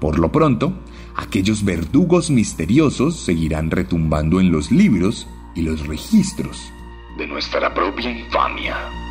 Por 0.00 0.18
lo 0.18 0.32
pronto, 0.32 0.72
aquellos 1.14 1.64
verdugos 1.64 2.30
misteriosos 2.30 3.16
seguirán 3.16 3.70
retumbando 3.70 4.40
en 4.40 4.50
los 4.50 4.70
libros 4.70 5.26
y 5.54 5.62
los 5.62 5.86
registros 5.86 6.72
de 7.16 7.26
nuestra 7.26 7.72
propia 7.72 8.10
infamia. 8.10 9.05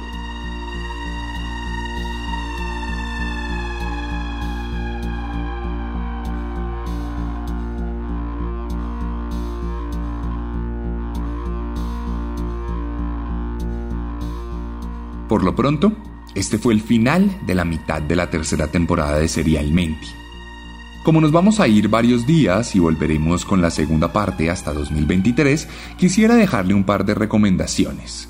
Por 15.36 15.44
lo 15.44 15.54
pronto, 15.54 15.92
este 16.34 16.58
fue 16.58 16.74
el 16.74 16.80
final 16.80 17.30
de 17.46 17.56
la 17.56 17.66
mitad 17.66 18.02
de 18.02 18.16
la 18.16 18.30
tercera 18.30 18.68
temporada 18.68 19.20
de 19.20 19.28
Serialmente. 19.28 20.08
Como 21.04 21.20
nos 21.20 21.34
vamos 21.34 21.60
a 21.60 21.68
ir 21.68 21.90
varios 21.90 22.26
días 22.26 22.74
y 22.74 22.80
volveremos 22.80 23.44
con 23.44 23.62
la 23.62 23.70
segunda 23.70 24.14
parte 24.14 24.50
hasta 24.50 24.72
2023, 24.72 25.68
quisiera 25.98 26.36
dejarle 26.36 26.74
un 26.74 26.86
par 26.86 27.04
de 27.04 27.16
recomendaciones. 27.16 28.30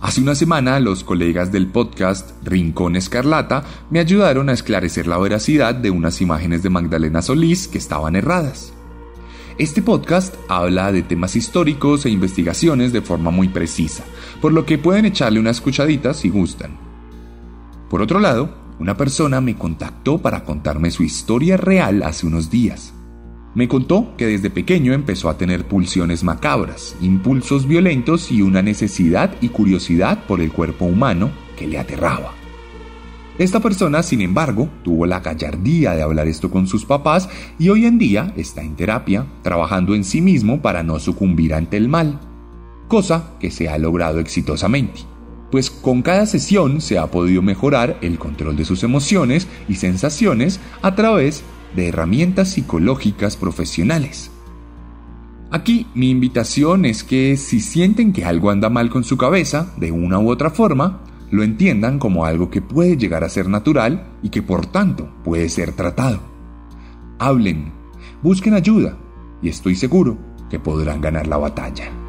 Hace 0.00 0.20
una 0.20 0.34
semana 0.34 0.80
los 0.80 1.04
colegas 1.04 1.52
del 1.52 1.68
podcast 1.68 2.32
Rincón 2.42 2.96
Escarlata 2.96 3.62
me 3.90 4.00
ayudaron 4.00 4.48
a 4.48 4.52
esclarecer 4.52 5.06
la 5.06 5.18
veracidad 5.18 5.76
de 5.76 5.92
unas 5.92 6.20
imágenes 6.20 6.64
de 6.64 6.70
Magdalena 6.70 7.22
Solís 7.22 7.68
que 7.68 7.78
estaban 7.78 8.16
erradas. 8.16 8.72
Este 9.58 9.82
podcast 9.82 10.34
habla 10.48 10.92
de 10.92 11.02
temas 11.02 11.36
históricos 11.36 12.06
e 12.06 12.10
investigaciones 12.10 12.90
de 12.92 13.02
forma 13.02 13.30
muy 13.30 13.48
precisa, 13.48 14.02
por 14.40 14.52
lo 14.52 14.64
que 14.64 14.78
pueden 14.78 15.04
echarle 15.04 15.38
una 15.38 15.50
escuchadita 15.50 16.14
si 16.14 16.30
gustan. 16.30 16.78
Por 17.90 18.00
otro 18.00 18.18
lado, 18.18 18.54
una 18.78 18.96
persona 18.96 19.42
me 19.42 19.54
contactó 19.54 20.18
para 20.18 20.44
contarme 20.44 20.90
su 20.90 21.02
historia 21.02 21.58
real 21.58 22.02
hace 22.02 22.26
unos 22.26 22.50
días. 22.50 22.94
Me 23.54 23.68
contó 23.68 24.16
que 24.16 24.26
desde 24.26 24.48
pequeño 24.48 24.94
empezó 24.94 25.28
a 25.28 25.36
tener 25.36 25.66
pulsiones 25.66 26.24
macabras, 26.24 26.96
impulsos 27.02 27.68
violentos 27.68 28.32
y 28.32 28.40
una 28.40 28.62
necesidad 28.62 29.34
y 29.42 29.50
curiosidad 29.50 30.24
por 30.26 30.40
el 30.40 30.50
cuerpo 30.50 30.86
humano 30.86 31.30
que 31.58 31.66
le 31.66 31.78
aterraba. 31.78 32.41
Esta 33.38 33.60
persona, 33.60 34.02
sin 34.02 34.20
embargo, 34.20 34.68
tuvo 34.84 35.06
la 35.06 35.20
gallardía 35.20 35.94
de 35.94 36.02
hablar 36.02 36.28
esto 36.28 36.50
con 36.50 36.66
sus 36.66 36.84
papás 36.84 37.30
y 37.58 37.70
hoy 37.70 37.86
en 37.86 37.98
día 37.98 38.32
está 38.36 38.62
en 38.62 38.76
terapia, 38.76 39.26
trabajando 39.42 39.94
en 39.94 40.04
sí 40.04 40.20
mismo 40.20 40.60
para 40.60 40.82
no 40.82 40.98
sucumbir 40.98 41.54
ante 41.54 41.78
el 41.78 41.88
mal, 41.88 42.20
cosa 42.88 43.30
que 43.40 43.50
se 43.50 43.70
ha 43.70 43.78
logrado 43.78 44.20
exitosamente, 44.20 45.00
pues 45.50 45.70
con 45.70 46.02
cada 46.02 46.26
sesión 46.26 46.82
se 46.82 46.98
ha 46.98 47.06
podido 47.10 47.40
mejorar 47.40 47.96
el 48.02 48.18
control 48.18 48.54
de 48.54 48.66
sus 48.66 48.82
emociones 48.82 49.48
y 49.66 49.76
sensaciones 49.76 50.60
a 50.82 50.94
través 50.94 51.42
de 51.74 51.88
herramientas 51.88 52.50
psicológicas 52.50 53.38
profesionales. 53.38 54.30
Aquí 55.50 55.86
mi 55.94 56.10
invitación 56.10 56.84
es 56.84 57.02
que 57.02 57.38
si 57.38 57.60
sienten 57.60 58.12
que 58.12 58.26
algo 58.26 58.50
anda 58.50 58.68
mal 58.68 58.90
con 58.90 59.04
su 59.04 59.16
cabeza, 59.16 59.72
de 59.78 59.90
una 59.90 60.18
u 60.18 60.30
otra 60.30 60.50
forma, 60.50 61.00
lo 61.32 61.42
entiendan 61.42 61.98
como 61.98 62.26
algo 62.26 62.50
que 62.50 62.60
puede 62.60 62.98
llegar 62.98 63.24
a 63.24 63.28
ser 63.30 63.48
natural 63.48 64.18
y 64.22 64.28
que 64.28 64.42
por 64.42 64.66
tanto 64.66 65.10
puede 65.24 65.48
ser 65.48 65.72
tratado. 65.72 66.20
Hablen, 67.18 67.72
busquen 68.22 68.52
ayuda 68.52 68.98
y 69.40 69.48
estoy 69.48 69.74
seguro 69.74 70.18
que 70.50 70.60
podrán 70.60 71.00
ganar 71.00 71.26
la 71.26 71.38
batalla. 71.38 72.01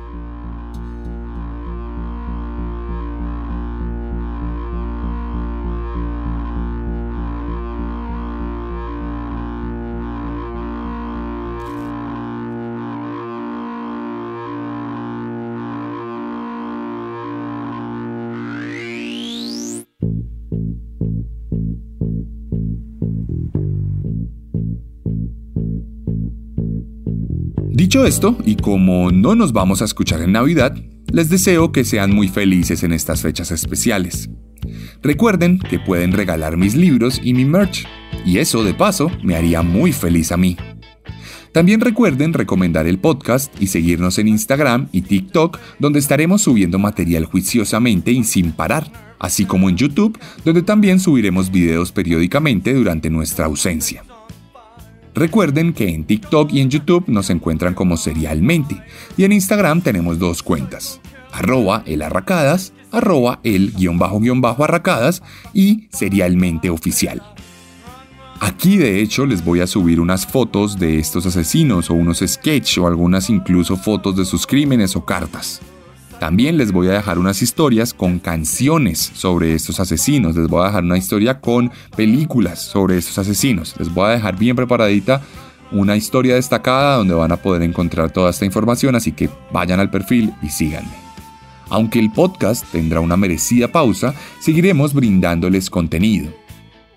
Dicho 27.94 28.08
esto, 28.08 28.36
y 28.44 28.56
como 28.56 29.12
no 29.12 29.36
nos 29.36 29.54
vamos 29.54 29.84
a 29.84 29.86
escuchar 29.86 30.24
en 30.24 30.32
Navidad, 30.32 30.76
les 31.12 31.30
deseo 31.30 31.72
que 31.72 31.84
sean 31.84 32.12
muy 32.12 32.28
felices 32.28 32.82
en 32.82 32.92
estas 32.92 33.22
fechas 33.22 33.52
especiales. 33.52 34.32
Recuerden 35.04 35.60
que 35.60 35.78
pueden 35.78 36.12
regalar 36.12 36.58
mis 36.58 36.74
libros 36.74 37.22
y 37.24 37.36
mi 37.36 37.46
merch, 37.46 37.86
y 38.26 38.40
eso 38.40 38.64
de 38.64 38.74
paso 38.74 39.12
me 39.22 39.36
haría 39.36 39.62
muy 39.62 39.92
feliz 39.92 40.32
a 40.32 40.38
mí. 40.38 40.58
También 41.52 41.82
recuerden 41.82 42.34
recomendar 42.34 42.88
el 42.88 42.98
podcast 42.98 43.54
y 43.62 43.68
seguirnos 43.68 44.18
en 44.18 44.28
Instagram 44.28 44.90
y 44.92 45.04
TikTok, 45.04 45.60
donde 45.78 46.00
estaremos 46.00 46.42
subiendo 46.42 46.80
material 46.80 47.26
juiciosamente 47.26 48.12
y 48.12 48.24
sin 48.24 48.54
parar, 48.54 48.92
así 49.20 49.46
como 49.46 49.70
en 49.70 49.78
YouTube, 49.78 50.18
donde 50.44 50.64
también 50.64 51.00
subiremos 51.00 51.52
videos 51.52 51.92
periódicamente 51.92 52.74
durante 52.74 53.12
nuestra 53.12 53.46
ausencia. 53.46 54.04
Recuerden 55.16 55.74
que 55.74 55.90
en 55.90 56.06
TikTok 56.06 56.52
y 56.54 56.62
en 56.62 56.70
YouTube 56.70 57.06
nos 57.08 57.30
encuentran 57.30 57.76
como 57.76 57.98
serialmente 57.98 58.82
y 59.16 59.26
en 59.26 59.32
Instagram 59.32 59.82
tenemos 59.82 60.18
dos 60.18 60.42
cuentas, 60.42 61.00
arroba 61.32 61.84
el 61.86 62.02
arracadas, 62.02 62.74
arroba 62.92 63.40
el 63.44 63.74
guion 63.74 64.00
bajo 64.00 64.20
guion 64.20 64.42
bajo 64.42 64.64
arracadas 64.64 65.22
y 65.54 65.88
serialmente 65.92 66.70
oficial. 66.70 67.22
Aquí 68.40 68.78
de 68.78 69.02
hecho 69.02 69.26
les 69.26 69.46
voy 69.46 69.62
a 69.62 69.68
subir 69.68 70.00
unas 70.00 70.26
fotos 70.26 70.78
de 70.78 71.00
estos 71.00 71.26
asesinos 71.26 71.90
o 71.90 71.94
unos 71.94 72.24
sketches 72.26 72.80
o 72.80 72.88
algunas 72.88 73.30
incluso 73.30 73.78
fotos 73.78 74.18
de 74.18 74.26
sus 74.26 74.48
crímenes 74.48 74.96
o 74.96 75.06
cartas. 75.06 75.62
También 76.24 76.58
les 76.58 76.72
voy 76.72 76.88
a 76.88 76.94
dejar 76.94 77.20
unas 77.20 77.42
historias 77.42 77.94
con 77.94 78.18
canciones 78.18 79.12
sobre 79.14 79.56
estos 79.56 79.82
asesinos. 79.82 80.38
Les 80.38 80.48
voy 80.48 80.64
a 80.64 80.68
dejar 80.68 80.86
una 80.86 80.98
historia 80.98 81.42
con 81.42 81.70
películas 81.98 82.62
sobre 82.62 82.98
estos 82.98 83.18
asesinos. 83.18 83.76
Les 83.78 83.94
voy 83.94 84.06
a 84.06 84.12
dejar 84.12 84.38
bien 84.40 84.56
preparadita 84.56 85.22
una 85.74 85.98
historia 85.98 86.36
destacada 86.36 86.96
donde 86.96 87.14
van 87.14 87.34
a 87.34 87.36
poder 87.42 87.62
encontrar 87.62 88.14
toda 88.14 88.30
esta 88.30 88.46
información, 88.46 88.96
así 88.96 89.12
que 89.12 89.30
vayan 89.52 89.82
al 89.82 89.90
perfil 89.90 90.34
y 90.42 90.48
síganme. 90.48 90.94
Aunque 91.68 92.00
el 92.00 92.10
podcast 92.10 92.66
tendrá 92.72 93.02
una 93.02 93.18
merecida 93.18 93.68
pausa, 93.68 94.16
seguiremos 94.40 94.94
brindándoles 94.94 95.70
contenido. 95.70 96.34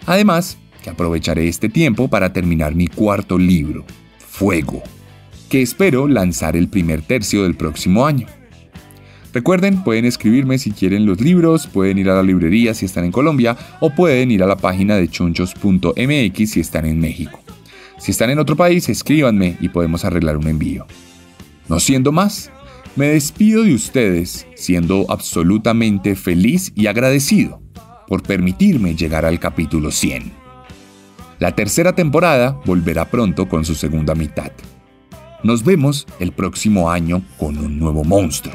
Además, 0.07 0.57
que 0.85 0.91
aprovecharé 0.91 1.49
este 1.49 1.69
tiempo 1.69 2.07
para 2.07 2.33
terminar 2.33 2.77
mi 2.77 2.87
cuarto 2.87 3.39
libro, 3.39 3.85
Fuego, 4.21 4.85
que 5.49 5.63
espero 5.63 6.07
lanzar 6.07 6.57
el 6.57 6.69
primer 6.69 7.03
tercio 7.03 7.43
del 7.43 7.57
próximo 7.57 8.07
año. 8.07 8.29
Recuerden, 9.37 9.85
pueden 9.85 10.07
escribirme 10.07 10.57
si 10.57 10.71
quieren 10.71 11.05
los 11.05 11.21
libros, 11.21 11.67
pueden 11.67 11.99
ir 11.99 12.09
a 12.09 12.15
la 12.15 12.23
librería 12.23 12.73
si 12.73 12.87
están 12.87 13.05
en 13.05 13.13
Colombia 13.13 13.55
o 13.81 13.91
pueden 13.91 14.31
ir 14.31 14.43
a 14.43 14.47
la 14.47 14.57
página 14.57 14.97
de 14.97 15.09
chonchos.mx 15.09 16.51
si 16.51 16.59
están 16.59 16.87
en 16.87 16.99
México. 16.99 17.39
Si 17.99 18.13
están 18.13 18.31
en 18.31 18.39
otro 18.39 18.57
país, 18.57 18.89
escríbanme 18.89 19.59
y 19.61 19.69
podemos 19.69 20.07
arreglar 20.07 20.39
un 20.39 20.47
envío. 20.47 20.87
No 21.69 21.81
siendo 21.81 22.13
más, 22.13 22.51
me 22.97 23.09
despido 23.09 23.65
de 23.65 23.75
ustedes 23.75 24.47
siendo 24.55 25.05
absolutamente 25.11 26.17
feliz 26.17 26.73
y 26.75 26.87
agradecido 26.87 27.61
por 28.09 28.23
permitirme 28.23 28.95
llegar 28.95 29.27
al 29.27 29.39
capítulo 29.39 29.91
100. 29.91 30.33
La 31.41 31.55
tercera 31.55 31.95
temporada 31.95 32.59
volverá 32.65 33.11
pronto 33.11 33.51
con 33.51 33.67
su 33.67 33.75
segunda 33.75 34.15
mitad. 34.15 34.53
Nos 35.43 35.63
vemos 35.63 36.07
el 36.21 36.33
próximo 36.33 36.91
año 36.91 37.21
con 37.37 37.59
un 37.59 37.79
nuevo 37.79 38.03
monstruo. 38.03 38.55